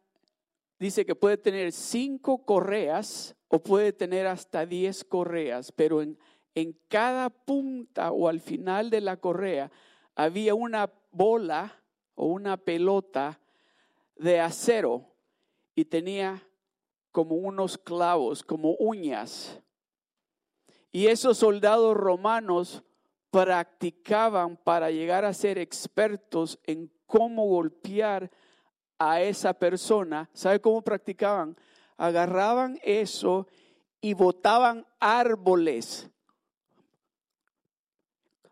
dice 0.78 1.06
que 1.06 1.14
puede 1.14 1.36
tener 1.36 1.72
cinco 1.72 2.44
correas 2.44 3.34
o 3.48 3.62
puede 3.62 3.92
tener 3.92 4.26
hasta 4.26 4.66
diez 4.66 5.04
correas, 5.04 5.72
pero 5.72 6.02
en, 6.02 6.18
en 6.54 6.78
cada 6.88 7.30
punta 7.30 8.12
o 8.12 8.28
al 8.28 8.40
final 8.40 8.90
de 8.90 9.00
la 9.00 9.16
correa 9.18 9.70
había 10.14 10.54
una 10.54 10.92
bola 11.10 11.82
o 12.14 12.26
una 12.26 12.56
pelota 12.56 13.40
de 14.16 14.40
acero 14.40 15.14
y 15.74 15.84
tenía 15.84 16.42
como 17.12 17.36
unos 17.36 17.78
clavos, 17.78 18.42
como 18.42 18.74
uñas. 18.78 19.60
Y 20.90 21.06
esos 21.06 21.38
soldados 21.38 21.94
romanos 21.94 22.82
practicaban 23.30 24.56
para 24.56 24.90
llegar 24.90 25.26
a 25.26 25.34
ser 25.34 25.58
expertos 25.58 26.58
en 26.64 26.90
cómo 27.06 27.46
golpear 27.46 28.30
a 28.98 29.20
esa 29.20 29.54
persona. 29.54 30.28
¿Sabe 30.32 30.60
cómo 30.60 30.82
practicaban? 30.82 31.56
Agarraban 31.96 32.78
eso 32.82 33.46
y 34.00 34.14
botaban 34.14 34.86
árboles. 35.00 36.08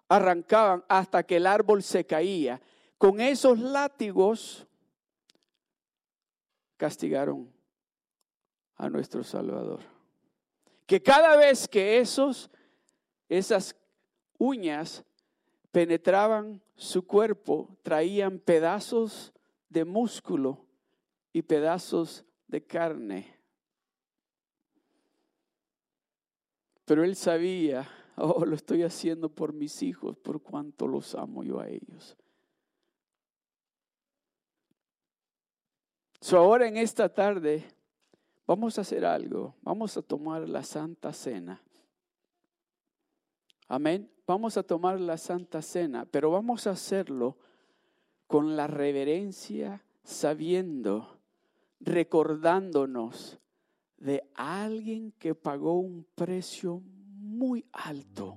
Arrancaban 0.08 0.84
hasta 0.88 1.22
que 1.24 1.36
el 1.36 1.46
árbol 1.46 1.82
se 1.82 2.04
caía. 2.06 2.60
Con 2.98 3.20
esos 3.20 3.58
látigos 3.58 4.66
castigaron 6.76 7.52
a 8.76 8.88
nuestro 8.88 9.24
Salvador. 9.24 9.80
Que 10.86 11.02
cada 11.02 11.36
vez 11.36 11.66
que 11.66 11.98
esos, 11.98 12.50
esas 13.28 13.74
uñas 14.38 15.04
penetraban 15.74 16.62
su 16.76 17.04
cuerpo, 17.04 17.76
traían 17.82 18.38
pedazos 18.38 19.32
de 19.68 19.84
músculo 19.84 20.64
y 21.32 21.42
pedazos 21.42 22.24
de 22.46 22.64
carne. 22.64 23.36
Pero 26.84 27.02
él 27.02 27.16
sabía, 27.16 27.90
oh, 28.16 28.44
lo 28.44 28.54
estoy 28.54 28.84
haciendo 28.84 29.28
por 29.28 29.52
mis 29.52 29.82
hijos, 29.82 30.16
por 30.16 30.40
cuanto 30.40 30.86
los 30.86 31.16
amo 31.16 31.42
yo 31.42 31.58
a 31.58 31.68
ellos. 31.68 32.16
So 36.20 36.38
ahora 36.38 36.68
en 36.68 36.76
esta 36.76 37.08
tarde 37.08 37.64
vamos 38.46 38.78
a 38.78 38.82
hacer 38.82 39.04
algo, 39.04 39.56
vamos 39.60 39.96
a 39.96 40.02
tomar 40.02 40.48
la 40.48 40.62
Santa 40.62 41.12
Cena. 41.12 41.63
Amén. 43.68 44.10
Vamos 44.26 44.56
a 44.56 44.62
tomar 44.62 45.00
la 45.00 45.18
Santa 45.18 45.62
Cena, 45.62 46.06
pero 46.06 46.30
vamos 46.30 46.66
a 46.66 46.70
hacerlo 46.70 47.36
con 48.26 48.56
la 48.56 48.66
reverencia, 48.66 49.84
sabiendo, 50.02 51.18
recordándonos 51.80 53.38
de 53.98 54.22
alguien 54.34 55.12
que 55.12 55.34
pagó 55.34 55.78
un 55.78 56.06
precio 56.14 56.82
muy 57.16 57.64
alto 57.72 58.36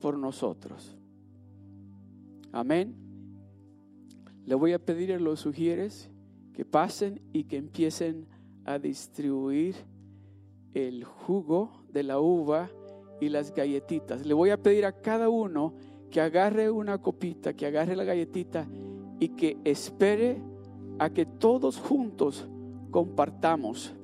por 0.00 0.18
nosotros. 0.18 0.96
Amén. 2.52 2.94
Le 4.44 4.54
voy 4.54 4.72
a 4.72 4.78
pedir 4.78 5.12
a 5.12 5.18
los 5.18 5.40
sugieres 5.40 6.10
que 6.52 6.64
pasen 6.64 7.20
y 7.32 7.44
que 7.44 7.56
empiecen 7.56 8.26
a 8.64 8.78
distribuir 8.78 9.74
el 10.74 11.04
jugo 11.04 11.84
de 11.88 12.02
la 12.02 12.20
uva 12.20 12.70
y 13.20 13.28
las 13.28 13.54
galletitas. 13.54 14.24
Le 14.26 14.34
voy 14.34 14.50
a 14.50 14.62
pedir 14.62 14.84
a 14.84 14.92
cada 14.92 15.28
uno 15.28 15.74
que 16.10 16.20
agarre 16.20 16.70
una 16.70 16.98
copita, 16.98 17.54
que 17.54 17.66
agarre 17.66 17.96
la 17.96 18.04
galletita 18.04 18.66
y 19.18 19.30
que 19.30 19.58
espere 19.64 20.40
a 20.98 21.10
que 21.10 21.26
todos 21.26 21.78
juntos 21.78 22.46
compartamos. 22.90 23.94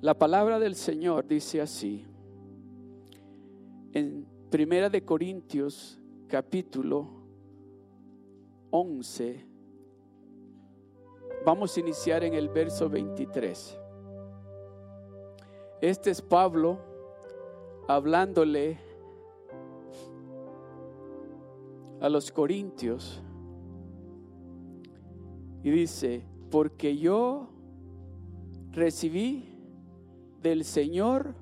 La 0.00 0.18
palabra 0.18 0.58
del 0.58 0.74
Señor 0.74 1.26
dice 1.26 1.62
así, 1.62 2.04
en 3.92 4.26
Primera 4.50 4.90
de 4.90 5.02
Corintios 5.04 5.98
capítulo 6.28 7.08
11, 8.70 9.46
vamos 11.44 11.76
a 11.76 11.80
iniciar 11.80 12.24
en 12.24 12.34
el 12.34 12.48
verso 12.48 12.88
23. 12.88 13.78
Este 15.80 16.10
es 16.10 16.22
Pablo 16.22 16.78
hablándole 17.86 18.78
a 22.00 22.08
los 22.08 22.32
corintios 22.32 23.22
y 25.62 25.70
dice, 25.70 26.24
porque 26.50 26.96
yo 26.96 27.48
recibí 28.72 29.48
del 30.42 30.64
Señor 30.64 31.34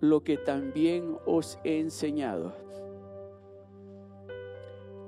lo 0.00 0.22
que 0.22 0.36
también 0.36 1.16
os 1.26 1.58
he 1.64 1.80
enseñado. 1.80 2.52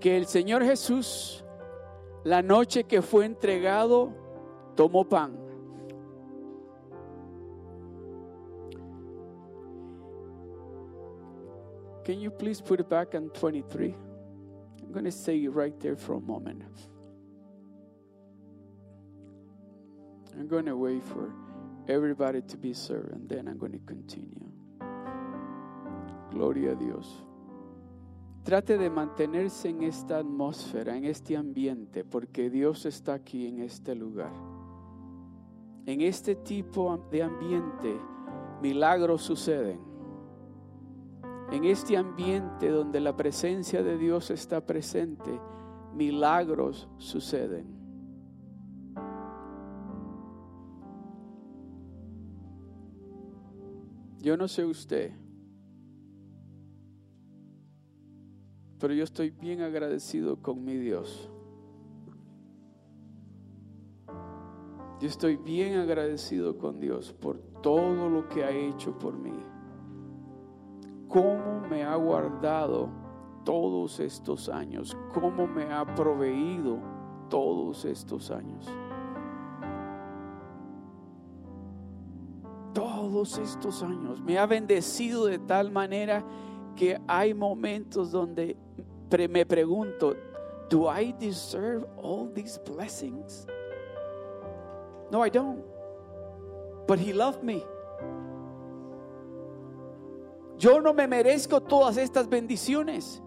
Que 0.00 0.16
el 0.16 0.26
Señor 0.26 0.64
Jesús, 0.64 1.44
la 2.24 2.42
noche 2.42 2.84
que 2.84 3.02
fue 3.02 3.24
entregado, 3.24 4.12
tomó 4.76 5.08
pan. 5.08 5.38
Can 12.04 12.20
you 12.20 12.30
please 12.30 12.60
put 12.60 12.80
it 12.80 12.88
back 12.88 13.14
on 13.14 13.30
23? 13.30 13.94
I'm 14.82 14.92
going 14.92 15.04
to 15.04 15.12
stay 15.12 15.46
right 15.46 15.78
there 15.80 15.96
for 15.96 16.14
a 16.14 16.20
moment. 16.20 16.88
I'm 20.38 20.48
going 20.48 20.66
to 20.66 20.76
wait 20.76 21.02
for 21.04 21.32
everybody 21.88 22.42
to 22.42 22.56
be 22.56 22.74
served 22.74 23.12
and 23.12 23.28
then 23.28 23.46
I'm 23.46 23.58
going 23.58 23.72
to 23.72 23.80
continue. 23.86 24.50
Gloria 26.30 26.72
a 26.72 26.74
Dios. 26.74 27.06
Trate 28.44 28.76
de 28.76 28.90
mantenerse 28.90 29.68
en 29.68 29.82
esta 29.84 30.18
atmósfera, 30.18 30.96
en 30.96 31.04
este 31.04 31.36
ambiente, 31.36 32.04
porque 32.04 32.50
Dios 32.50 32.86
está 32.86 33.14
aquí 33.14 33.46
en 33.46 33.60
este 33.60 33.94
lugar. 33.94 34.32
En 35.86 36.00
este 36.00 36.34
tipo 36.34 37.06
de 37.10 37.22
ambiente, 37.22 37.96
milagros 38.60 39.22
suceden. 39.22 39.80
En 41.52 41.64
este 41.64 41.96
ambiente 41.96 42.68
donde 42.68 42.98
la 42.98 43.16
presencia 43.16 43.82
de 43.82 43.96
Dios 43.96 44.30
está 44.30 44.64
presente, 44.64 45.30
milagros 45.94 46.88
suceden. 46.98 47.66
Yo 54.18 54.36
no 54.36 54.48
sé 54.48 54.64
usted, 54.64 55.12
pero 58.82 58.94
yo 58.94 59.04
estoy 59.04 59.30
bien 59.30 59.62
agradecido 59.62 60.42
con 60.42 60.64
mi 60.64 60.76
Dios. 60.76 61.30
Yo 65.00 65.08
estoy 65.08 65.36
bien 65.36 65.78
agradecido 65.78 66.58
con 66.58 66.80
Dios 66.80 67.12
por 67.12 67.38
todo 67.62 68.10
lo 68.10 68.28
que 68.28 68.44
ha 68.44 68.50
hecho 68.50 68.98
por 68.98 69.16
mí 69.16 69.32
cómo 71.12 71.60
me 71.68 71.84
ha 71.84 71.94
guardado 71.94 72.88
todos 73.44 74.00
estos 74.00 74.48
años, 74.48 74.96
cómo 75.12 75.46
me 75.46 75.64
ha 75.64 75.84
proveído 75.94 76.78
todos 77.28 77.84
estos 77.84 78.30
años. 78.30 78.66
Todos 82.72 83.36
estos 83.38 83.82
años 83.82 84.22
me 84.22 84.38
ha 84.38 84.46
bendecido 84.46 85.26
de 85.26 85.38
tal 85.38 85.70
manera 85.70 86.24
que 86.74 86.98
hay 87.06 87.34
momentos 87.34 88.10
donde 88.10 88.56
me 89.18 89.44
pregunto, 89.44 90.16
¿do 90.68 90.88
I 90.88 91.12
deserve 91.18 91.84
all 91.96 92.28
these 92.32 92.58
blessings? 92.58 93.46
No, 95.10 95.22
I 95.22 95.28
don't. 95.28 95.62
But 96.86 96.98
He 96.98 97.12
loved 97.12 97.42
me. 97.42 97.64
Yo 100.56 100.80
no 100.80 100.92
me 100.92 101.06
merezco 101.06 101.60
todas 101.60 101.96
estas 101.96 102.28
bendiciones. 102.28 103.20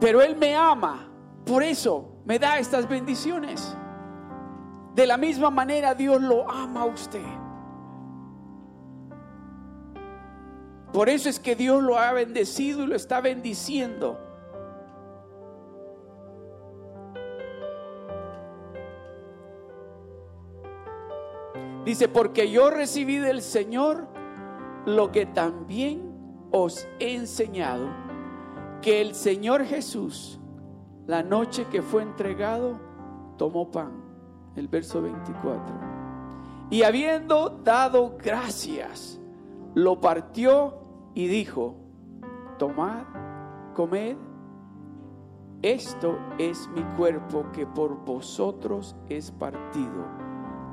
Pero 0.00 0.20
Él 0.20 0.36
me 0.36 0.54
ama. 0.54 1.10
Por 1.44 1.62
eso 1.62 2.20
me 2.24 2.38
da 2.38 2.58
estas 2.58 2.88
bendiciones. 2.88 3.76
De 4.94 5.06
la 5.06 5.16
misma 5.16 5.50
manera 5.50 5.94
Dios 5.94 6.20
lo 6.22 6.48
ama 6.50 6.82
a 6.82 6.84
usted. 6.86 7.43
Por 10.94 11.08
eso 11.08 11.28
es 11.28 11.40
que 11.40 11.56
Dios 11.56 11.82
lo 11.82 11.98
ha 11.98 12.12
bendecido 12.12 12.84
y 12.84 12.86
lo 12.86 12.94
está 12.94 13.20
bendiciendo. 13.20 14.16
Dice, 21.84 22.06
porque 22.06 22.48
yo 22.48 22.70
recibí 22.70 23.18
del 23.18 23.42
Señor 23.42 24.06
lo 24.86 25.10
que 25.10 25.26
también 25.26 26.46
os 26.52 26.86
he 27.00 27.16
enseñado, 27.16 27.88
que 28.80 29.00
el 29.00 29.16
Señor 29.16 29.64
Jesús, 29.64 30.38
la 31.08 31.24
noche 31.24 31.66
que 31.72 31.82
fue 31.82 32.02
entregado, 32.02 32.78
tomó 33.36 33.72
pan, 33.72 34.00
el 34.54 34.68
verso 34.68 35.02
24, 35.02 35.74
y 36.70 36.84
habiendo 36.84 37.50
dado 37.64 38.16
gracias, 38.16 39.20
lo 39.74 40.00
partió 40.00 40.83
y 41.14 41.26
dijo, 41.26 41.76
tomad, 42.58 43.04
comed, 43.74 44.16
esto 45.62 46.18
es 46.38 46.68
mi 46.68 46.82
cuerpo 46.96 47.46
que 47.52 47.66
por 47.66 48.04
vosotros 48.04 48.96
es 49.08 49.30
partido. 49.30 50.04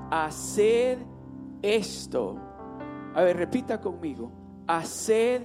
Haced 0.10 0.98
esto 1.62 2.38
a 3.14 3.22
ver, 3.24 3.38
repita 3.38 3.80
conmigo. 3.80 4.32
Haced 4.68 5.42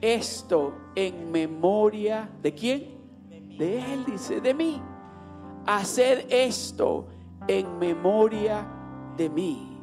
esto 0.00 0.74
en 0.94 1.30
memoria 1.30 2.30
de 2.42 2.54
quién? 2.54 3.00
De 3.58 3.92
Él, 3.92 4.04
dice, 4.06 4.40
de 4.40 4.54
mí. 4.54 4.80
Haced 5.66 6.26
esto 6.30 7.06
en 7.46 7.78
memoria 7.78 8.66
de 9.16 9.28
mí. 9.28 9.78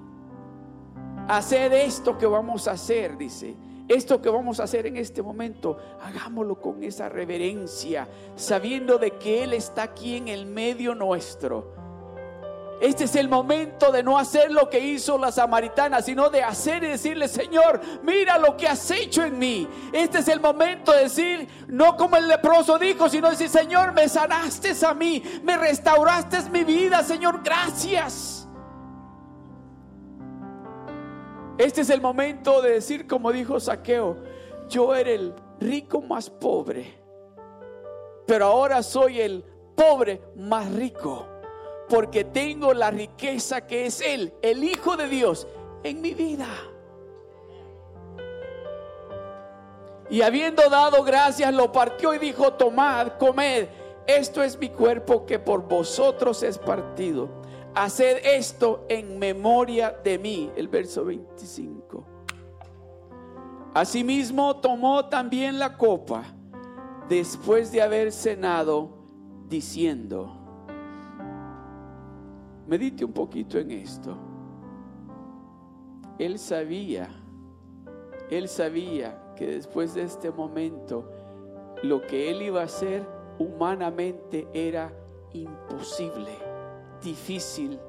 Haced 1.27 1.71
esto 1.73 2.17
que 2.17 2.25
vamos 2.25 2.67
a 2.67 2.71
hacer, 2.71 3.17
dice. 3.17 3.56
Esto 3.88 4.21
que 4.21 4.30
vamos 4.30 4.60
a 4.60 4.63
hacer 4.63 4.86
en 4.86 4.97
este 4.97 5.21
momento, 5.21 5.78
hagámoslo 6.02 6.60
con 6.60 6.84
esa 6.84 7.10
reverencia, 7.10 8.08
sabiendo 8.36 8.97
de 8.97 9.12
que 9.12 9.43
Él 9.43 9.54
está 9.54 9.84
aquí 9.84 10.15
en 10.15 10.28
el 10.28 10.45
medio 10.45 10.93
nuestro 10.93 11.88
este 12.80 13.06
es 13.06 13.15
el 13.15 13.28
momento 13.28 13.91
de 13.91 14.04
no 14.04 14.19
hacer 14.19 14.52
lo 14.52 14.69
que 14.69 14.80
hizo 14.80 15.17
la 15.17 15.32
samaritana, 15.32 16.02
sino 16.02 16.30
de 16.30 16.43
hacer 16.43 16.84
y 16.84 16.88
decirle, 16.88 17.28
Señor, 17.28 17.82
mira 18.04 18.38
lo 18.38 18.56
que 18.56 18.67
has 18.67 18.91
hecho 18.91 19.23
en 19.23 19.39
mí. 19.39 19.67
Este 19.91 20.19
es 20.19 20.28
el 20.28 20.39
momento 20.39 20.91
de 20.91 21.04
decir, 21.04 21.47
no 21.67 21.97
como 21.97 22.17
el 22.17 22.28
leproso 22.28 22.78
dijo, 22.78 23.10
sino 23.10 23.32
decir, 23.32 23.50
Señor, 23.50 23.93
me 23.93 24.08
sanaste 24.08 24.73
a 24.86 24.93
mí, 24.93 25.23
me 25.43 25.58
restauraste 25.58 26.38
mi 26.52 26.63
vida, 26.63 27.02
Señor, 27.04 27.41
gracias. 27.43 28.37
Este 31.58 31.82
es 31.82 31.89
el 31.89 32.02
momento 32.02 32.62
de 32.62 32.74
decir, 32.74 33.08
como 33.08 33.32
dijo 33.32 33.60
Saqueo, 33.60 34.17
yo 34.70 34.93
era 34.93 35.12
el 35.12 35.34
rico 35.60 36.02
más 36.02 36.30
pobre, 36.30 37.00
pero 38.26 38.46
ahora 38.46 38.84
soy 38.84 39.22
el 39.22 39.43
pobre 39.76 40.22
más 40.36 40.72
rico 40.74 41.26
porque 41.89 42.24
tengo 42.26 42.74
la 42.74 42.91
riqueza 42.91 43.65
que 43.65 43.86
es 43.86 44.02
Él, 44.02 44.34
el 44.41 44.63
Hijo 44.63 44.98
de 44.98 45.08
Dios, 45.08 45.48
en 45.84 46.02
mi 46.02 46.13
vida. 46.13 46.48
Y 50.10 50.22
habiendo 50.22 50.70
dado 50.70 51.04
gracias, 51.04 51.54
lo 51.54 51.72
partió 51.72 52.13
y 52.13 52.17
dijo, 52.17 52.54
tomad, 52.54 53.17
comed, 53.17 53.67
esto 54.06 54.41
es 54.41 54.58
mi 54.58 54.70
cuerpo 54.70 55.26
que 55.26 55.38
por 55.38 55.63
vosotros 55.67 56.43
es 56.43 56.58
partido. 56.58 57.30
Haced 57.79 58.25
esto 58.25 58.87
en 58.89 59.19
memoria 59.19 59.95
de 60.03 60.17
mí. 60.17 60.49
El 60.55 60.67
verso 60.67 61.05
25. 61.05 62.03
Asimismo 63.75 64.55
tomó 64.57 65.05
también 65.05 65.59
la 65.59 65.77
copa 65.77 66.23
después 67.07 67.71
de 67.71 67.83
haber 67.83 68.11
cenado, 68.11 68.89
diciendo, 69.47 70.33
Medite 72.65 73.05
un 73.05 73.13
poquito 73.13 73.59
en 73.59 73.69
esto. 73.69 74.17
Él 76.17 76.39
sabía, 76.39 77.07
él 78.31 78.49
sabía 78.49 79.33
que 79.35 79.45
después 79.45 79.93
de 79.93 80.01
este 80.01 80.31
momento 80.31 81.11
lo 81.83 82.01
que 82.01 82.31
él 82.31 82.41
iba 82.41 82.61
a 82.61 82.65
hacer 82.65 83.07
humanamente 83.37 84.47
era 84.51 84.91
imposible, 85.31 86.31
difícil. 87.01 87.79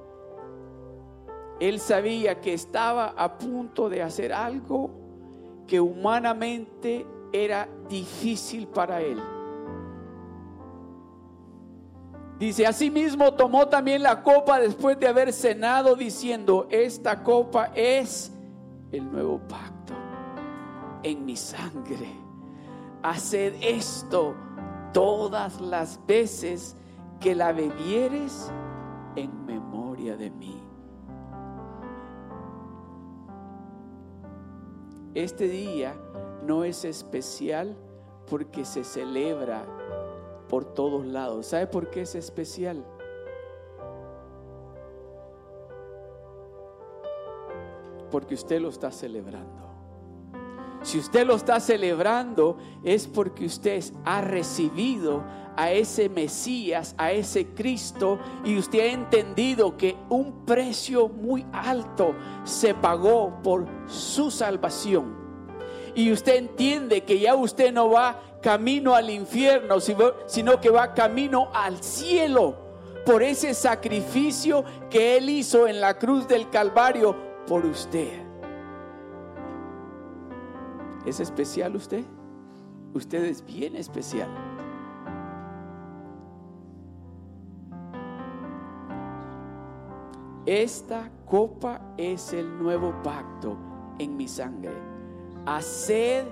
Él 1.60 1.80
sabía 1.80 2.40
que 2.40 2.54
estaba 2.54 3.14
a 3.16 3.36
punto 3.36 3.88
de 3.88 4.02
hacer 4.02 4.32
algo 4.32 4.90
que 5.66 5.80
humanamente 5.80 7.06
era 7.32 7.68
difícil 7.88 8.68
para 8.68 9.00
él. 9.00 9.20
Dice, 12.38 12.66
asimismo 12.66 13.34
tomó 13.34 13.66
también 13.66 14.02
la 14.02 14.22
copa 14.22 14.60
después 14.60 14.98
de 15.00 15.08
haber 15.08 15.32
cenado 15.32 15.96
diciendo, 15.96 16.68
esta 16.70 17.24
copa 17.24 17.72
es 17.74 18.32
el 18.92 19.10
nuevo 19.10 19.40
pacto 19.40 19.94
en 21.02 21.24
mi 21.24 21.36
sangre. 21.36 22.08
Haced 23.02 23.54
esto 23.60 24.36
todas 24.92 25.60
las 25.60 26.04
veces 26.06 26.76
que 27.20 27.34
la 27.34 27.52
bebieres 27.52 28.52
en 29.18 29.46
memoria 29.46 30.16
de 30.16 30.30
mí. 30.30 30.62
Este 35.14 35.48
día 35.48 35.94
no 36.46 36.64
es 36.64 36.84
especial 36.84 37.76
porque 38.30 38.64
se 38.64 38.84
celebra 38.84 39.64
por 40.48 40.64
todos 40.64 41.06
lados. 41.06 41.46
¿Sabe 41.46 41.66
por 41.66 41.90
qué 41.90 42.02
es 42.02 42.14
especial? 42.14 42.84
Porque 48.10 48.34
usted 48.34 48.60
lo 48.60 48.68
está 48.68 48.90
celebrando. 48.90 49.67
Si 50.82 50.98
usted 50.98 51.26
lo 51.26 51.34
está 51.34 51.60
celebrando 51.60 52.56
es 52.84 53.06
porque 53.06 53.46
usted 53.46 53.82
ha 54.04 54.20
recibido 54.20 55.24
a 55.56 55.72
ese 55.72 56.08
Mesías, 56.08 56.94
a 56.98 57.10
ese 57.10 57.48
Cristo, 57.48 58.18
y 58.44 58.56
usted 58.56 58.80
ha 58.80 58.92
entendido 58.92 59.76
que 59.76 59.96
un 60.08 60.44
precio 60.46 61.08
muy 61.08 61.44
alto 61.52 62.14
se 62.44 62.74
pagó 62.74 63.42
por 63.42 63.66
su 63.88 64.30
salvación. 64.30 65.16
Y 65.96 66.12
usted 66.12 66.36
entiende 66.36 67.02
que 67.02 67.18
ya 67.18 67.34
usted 67.34 67.72
no 67.72 67.90
va 67.90 68.20
camino 68.40 68.94
al 68.94 69.10
infierno, 69.10 69.78
sino 69.80 70.60
que 70.60 70.70
va 70.70 70.94
camino 70.94 71.50
al 71.52 71.82
cielo 71.82 72.68
por 73.04 73.24
ese 73.24 73.52
sacrificio 73.52 74.64
que 74.90 75.16
Él 75.16 75.28
hizo 75.28 75.66
en 75.66 75.80
la 75.80 75.98
cruz 75.98 76.28
del 76.28 76.50
Calvario 76.50 77.16
por 77.48 77.66
usted. 77.66 78.27
¿Es 81.08 81.20
especial 81.20 81.74
usted? 81.74 82.04
Usted 82.92 83.24
es 83.24 83.42
bien 83.42 83.76
especial. 83.76 84.28
Esta 90.44 91.10
copa 91.24 91.80
es 91.96 92.34
el 92.34 92.58
nuevo 92.58 92.92
pacto 93.02 93.56
en 93.98 94.18
mi 94.18 94.28
sangre. 94.28 94.76
Haced 95.46 96.26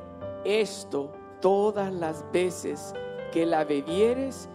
esto 0.44 1.10
todas 1.40 1.90
las 1.90 2.30
veces 2.30 2.92
que 3.32 3.46
la 3.46 3.64
bebieres 3.64 4.46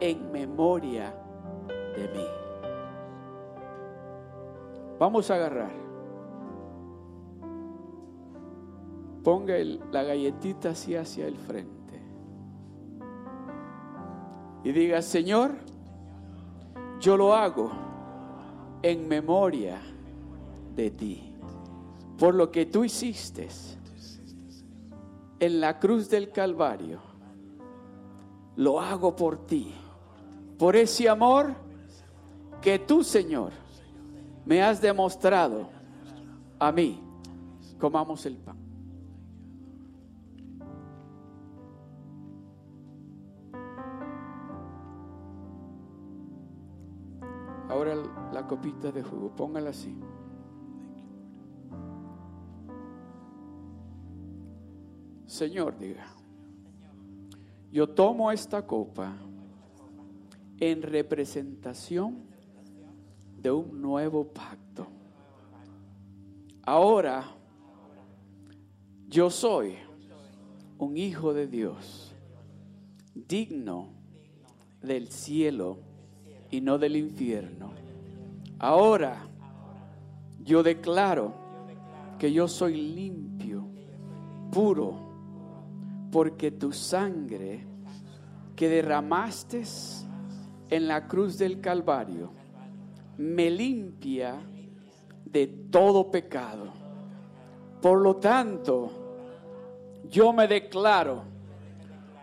en 0.00 0.32
memoria 0.32 1.14
de 1.94 2.08
mí. 2.08 2.26
Vamos 4.98 5.30
a 5.30 5.36
agarrar. 5.36 5.77
Ponga 9.22 9.54
la 9.92 10.02
galletita 10.02 10.70
así 10.70 10.94
hacia 10.94 11.26
el 11.26 11.36
frente. 11.36 11.78
Y 14.64 14.72
diga, 14.72 15.02
Señor, 15.02 15.52
yo 17.00 17.16
lo 17.16 17.34
hago 17.34 17.70
en 18.82 19.08
memoria 19.08 19.80
de 20.74 20.90
ti. 20.90 21.32
Por 22.18 22.34
lo 22.34 22.50
que 22.50 22.66
tú 22.66 22.84
hiciste 22.84 23.48
en 25.38 25.60
la 25.60 25.78
cruz 25.78 26.10
del 26.10 26.30
Calvario, 26.32 27.00
lo 28.56 28.80
hago 28.80 29.14
por 29.14 29.46
ti, 29.46 29.72
por 30.58 30.74
ese 30.74 31.08
amor 31.08 31.54
que 32.60 32.80
tú, 32.80 33.04
Señor, 33.04 33.52
me 34.44 34.62
has 34.62 34.80
demostrado 34.80 35.68
a 36.58 36.72
mí. 36.72 37.00
Comamos 37.78 38.26
el 38.26 38.36
pan. 38.36 38.67
Copita 48.48 48.90
de 48.90 49.02
jugo, 49.02 49.30
póngala 49.36 49.70
así. 49.70 49.94
Señor, 55.26 55.78
diga, 55.78 56.06
yo 57.70 57.86
tomo 57.86 58.32
esta 58.32 58.66
copa 58.66 59.14
en 60.58 60.82
representación 60.82 62.24
de 63.40 63.50
un 63.52 63.80
nuevo 63.80 64.24
pacto. 64.26 64.88
Ahora 66.62 67.24
yo 69.08 69.30
soy 69.30 69.74
un 70.78 70.96
hijo 70.96 71.34
de 71.34 71.46
Dios, 71.46 72.12
digno 73.14 73.90
del 74.82 75.08
cielo 75.08 75.78
y 76.50 76.60
no 76.60 76.78
del 76.78 76.96
infierno. 76.96 77.87
Ahora 78.58 79.26
yo 80.42 80.62
declaro 80.62 81.32
que 82.18 82.32
yo 82.32 82.48
soy 82.48 82.74
limpio, 82.74 83.68
puro, 84.50 85.08
porque 86.10 86.50
tu 86.50 86.72
sangre 86.72 87.66
que 88.56 88.68
derramaste 88.68 89.62
en 90.70 90.88
la 90.88 91.06
cruz 91.06 91.38
del 91.38 91.60
Calvario 91.60 92.32
me 93.18 93.50
limpia 93.50 94.40
de 95.24 95.46
todo 95.70 96.10
pecado. 96.10 96.72
Por 97.80 98.00
lo 98.00 98.16
tanto, 98.16 98.90
yo 100.08 100.32
me 100.32 100.48
declaro 100.48 101.22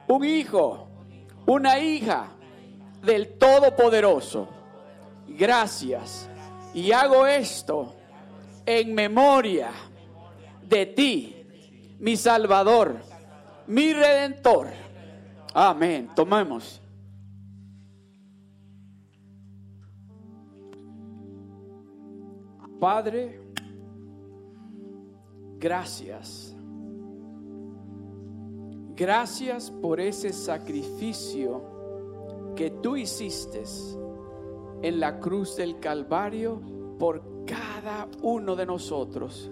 un 0.08 0.26
hijo, 0.26 0.88
una 1.46 1.80
hija 1.80 2.28
del 3.04 3.38
Todopoderoso. 3.38 4.55
Gracias. 5.28 6.30
Y 6.74 6.92
hago 6.92 7.26
esto 7.26 7.96
en 8.66 8.94
memoria 8.94 9.72
de 10.68 10.86
ti, 10.86 11.36
mi 12.00 12.18
Salvador 12.18 13.16
mi 13.68 13.94
redentor. 13.94 14.68
Amén. 15.54 16.10
Tomemos. 16.16 16.82
Padre, 22.80 23.42
gracias. 25.58 26.56
Gracias 28.96 29.72
por 29.72 30.00
ese 30.00 30.32
sacrificio 30.32 32.54
que 32.56 32.70
tú 32.70 32.96
hiciste 32.96 33.64
en 34.86 35.00
la 35.00 35.20
cruz 35.20 35.56
del 35.56 35.80
Calvario 35.80 36.62
por 37.00 37.44
cada 37.44 38.08
uno 38.22 38.56
de 38.56 38.68
nosotros. 38.68 39.52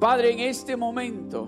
Padre, 0.00 0.32
en 0.32 0.40
este 0.40 0.76
momento, 0.76 1.46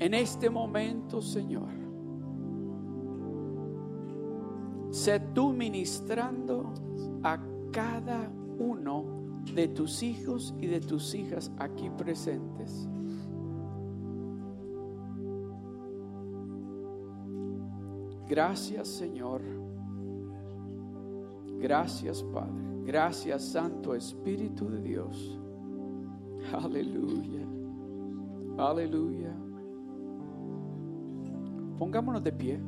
en 0.00 0.14
este 0.14 0.50
momento, 0.50 1.22
Señor, 1.22 1.68
sé 4.90 5.20
tú 5.32 5.52
ministrando 5.52 6.74
a 7.22 7.38
cada 7.70 8.32
uno 8.58 9.04
de 9.54 9.68
tus 9.68 10.02
hijos 10.02 10.54
y 10.58 10.66
de 10.66 10.80
tus 10.80 11.14
hijas 11.14 11.50
aquí 11.58 11.90
presentes. 11.90 12.88
Gracias 18.28 18.88
Señor. 18.88 19.42
Gracias, 21.58 22.22
Padre. 22.22 22.68
Gracias, 22.84 23.44
Santo 23.44 23.94
Espíritu 23.94 24.68
de 24.70 24.80
Dios. 24.80 25.38
Aleluya. 26.52 27.46
Aleluya. 28.56 29.34
Pongámonos 31.78 32.22
de 32.22 32.32
pie. 32.32 32.60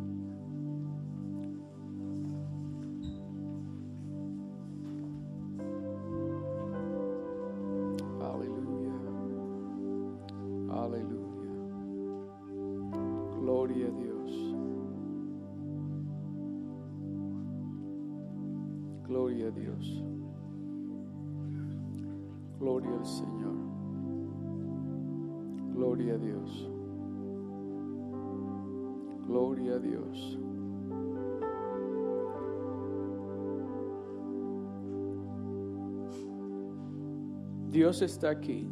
Dios 37.91 38.03
está 38.03 38.31
aquí. 38.31 38.69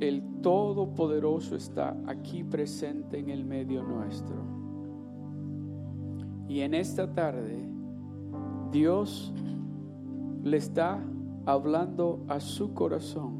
El 0.00 0.40
Todopoderoso 0.40 1.54
está 1.54 1.94
aquí 2.06 2.42
presente 2.42 3.18
en 3.18 3.28
el 3.28 3.44
medio 3.44 3.82
nuestro. 3.82 4.36
Y 6.48 6.60
en 6.60 6.72
esta 6.72 7.12
tarde, 7.12 7.62
Dios 8.70 9.34
le 10.44 10.56
está 10.56 10.98
hablando 11.44 12.24
a 12.26 12.40
su 12.40 12.72
corazón. 12.72 13.34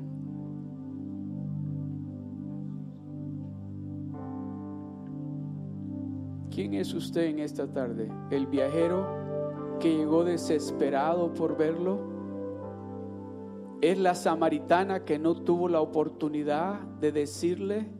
¿Quién 6.50 6.74
es 6.74 6.92
usted 6.92 7.28
en 7.28 7.38
esta 7.38 7.66
tarde? 7.66 8.12
¿El 8.30 8.46
viajero 8.46 9.21
que 9.82 9.96
llegó 9.96 10.22
desesperado 10.22 11.34
por 11.34 11.56
verlo? 11.56 11.98
¿Es 13.80 13.98
la 13.98 14.14
samaritana 14.14 15.04
que 15.04 15.18
no 15.18 15.34
tuvo 15.42 15.68
la 15.68 15.80
oportunidad 15.80 16.78
de 17.00 17.10
decirle 17.10 17.90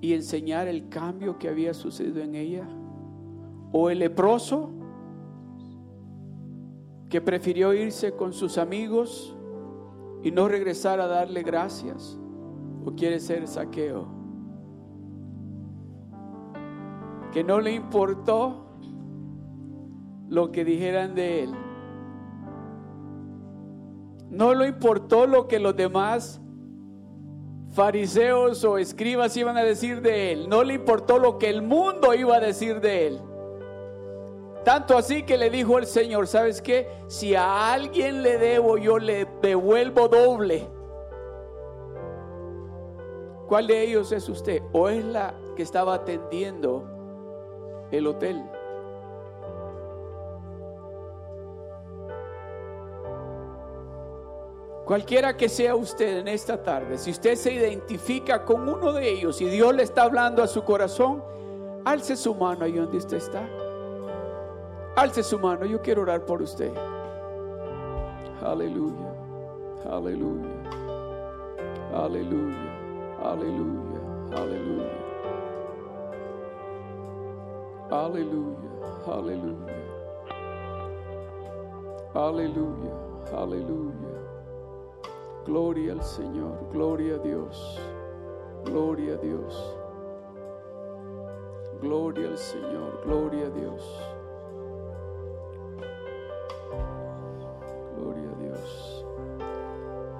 y 0.00 0.14
enseñar 0.14 0.66
el 0.66 0.88
cambio 0.88 1.38
que 1.38 1.48
había 1.48 1.72
sucedido 1.74 2.22
en 2.22 2.34
ella? 2.34 2.68
¿O 3.70 3.88
el 3.88 4.00
leproso 4.00 4.70
que 7.08 7.20
prefirió 7.20 7.72
irse 7.72 8.16
con 8.16 8.32
sus 8.32 8.58
amigos 8.58 9.36
y 10.24 10.32
no 10.32 10.48
regresar 10.48 10.98
a 10.98 11.06
darle 11.06 11.44
gracias? 11.44 12.18
¿O 12.84 12.96
quiere 12.96 13.20
ser 13.20 13.46
saqueo? 13.46 14.08
Que 17.30 17.44
no 17.44 17.60
le 17.60 17.74
importó 17.74 18.65
lo 20.28 20.52
que 20.52 20.64
dijeran 20.64 21.14
de 21.14 21.44
él. 21.44 21.54
No 24.30 24.54
le 24.54 24.68
importó 24.68 25.26
lo 25.26 25.46
que 25.46 25.58
los 25.58 25.76
demás 25.76 26.40
fariseos 27.70 28.64
o 28.64 28.78
escribas 28.78 29.36
iban 29.36 29.56
a 29.56 29.62
decir 29.62 30.00
de 30.00 30.32
él. 30.32 30.48
No 30.48 30.64
le 30.64 30.74
importó 30.74 31.18
lo 31.18 31.38
que 31.38 31.48
el 31.48 31.62
mundo 31.62 32.14
iba 32.14 32.36
a 32.36 32.40
decir 32.40 32.80
de 32.80 33.06
él. 33.08 33.20
Tanto 34.64 34.98
así 34.98 35.22
que 35.22 35.38
le 35.38 35.48
dijo 35.48 35.78
el 35.78 35.86
Señor, 35.86 36.26
¿sabes 36.26 36.60
qué? 36.60 36.88
Si 37.06 37.36
a 37.36 37.72
alguien 37.72 38.22
le 38.22 38.36
debo, 38.36 38.78
yo 38.78 38.98
le 38.98 39.28
devuelvo 39.40 40.08
doble. 40.08 40.66
¿Cuál 43.46 43.68
de 43.68 43.82
ellos 43.84 44.10
es 44.10 44.28
usted? 44.28 44.60
¿O 44.72 44.88
es 44.88 45.04
la 45.04 45.34
que 45.54 45.62
estaba 45.62 45.94
atendiendo 45.94 46.84
el 47.92 48.08
hotel? 48.08 48.42
Cualquiera 54.86 55.36
que 55.36 55.48
sea 55.48 55.74
usted 55.74 56.18
en 56.18 56.28
esta 56.28 56.62
tarde, 56.62 56.96
si 56.96 57.10
usted 57.10 57.34
se 57.34 57.52
identifica 57.52 58.44
con 58.44 58.68
uno 58.68 58.92
de 58.92 59.10
ellos 59.10 59.40
y 59.40 59.46
Dios 59.46 59.74
le 59.74 59.82
está 59.82 60.04
hablando 60.04 60.44
a 60.44 60.46
su 60.46 60.62
corazón, 60.62 61.24
alce 61.84 62.14
su 62.14 62.32
mano 62.36 62.64
ahí 62.64 62.74
donde 62.74 62.98
usted 62.98 63.16
está. 63.16 63.48
Alce 64.94 65.24
su 65.24 65.40
mano, 65.40 65.66
yo 65.66 65.82
quiero 65.82 66.02
orar 66.02 66.24
por 66.24 66.40
usted. 66.40 66.72
Aleluya, 68.44 69.12
aleluya, 69.90 70.54
aleluya, 71.92 72.56
aleluya, 73.24 74.00
aleluya. 74.36 75.06
Aleluya, 77.90 78.56
aleluya. 79.08 79.76
Aleluya, 82.14 82.92
aleluya. 83.36 84.05
Gloria 85.46 85.92
al 85.92 86.02
Señor, 86.02 86.58
gloria 86.72 87.14
a 87.14 87.18
Dios, 87.18 87.80
gloria 88.64 89.14
a 89.14 89.16
Dios. 89.18 89.76
Gloria 91.80 92.28
al 92.28 92.38
Señor, 92.38 93.00
gloria 93.04 93.46
a 93.46 93.50
Dios. 93.50 93.82
Gloria 97.96 98.28
a 98.28 98.42
Dios. 98.42 99.04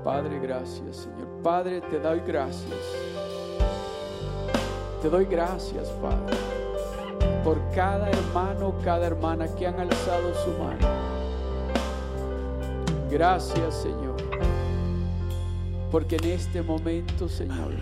Padre, 0.05 0.39
gracias, 0.39 0.97
Señor. 0.97 1.29
Padre, 1.43 1.81
te 1.81 1.99
doy 1.99 2.21
gracias. 2.21 2.79
Te 5.03 5.11
doy 5.11 5.25
gracias, 5.25 5.89
Padre, 6.01 6.37
por 7.43 7.59
cada 7.75 8.11
hermano, 8.11 8.75
cada 8.85 9.07
hermana 9.07 9.49
que 9.57 9.67
han 9.67 9.81
alzado 9.81 10.35
su 10.35 10.51
mano. 10.53 10.87
Gracias, 13.11 13.75
Señor. 13.75 14.26
Porque 15.91 16.17
en 16.17 16.25
este 16.25 16.63
momento, 16.63 17.29
Señor, 17.29 17.75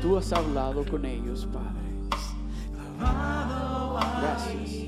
tú 0.00 0.16
has 0.16 0.32
hablado 0.32 0.84
con 0.84 1.04
ellos, 1.04 1.46
Padre. 1.52 1.86
Gracias. 4.22 4.85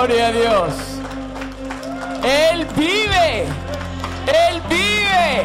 Gloria 0.00 0.28
a 0.28 0.32
Dios. 0.32 0.72
Él 2.24 2.64
vive. 2.74 3.44
Él 4.26 4.62
vive. 4.70 5.44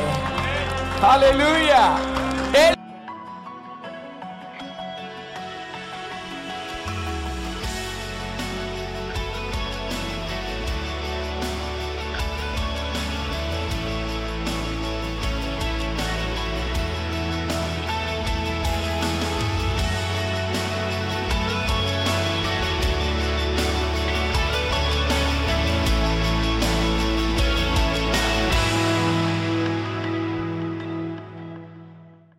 Aleluya. 1.03 2.05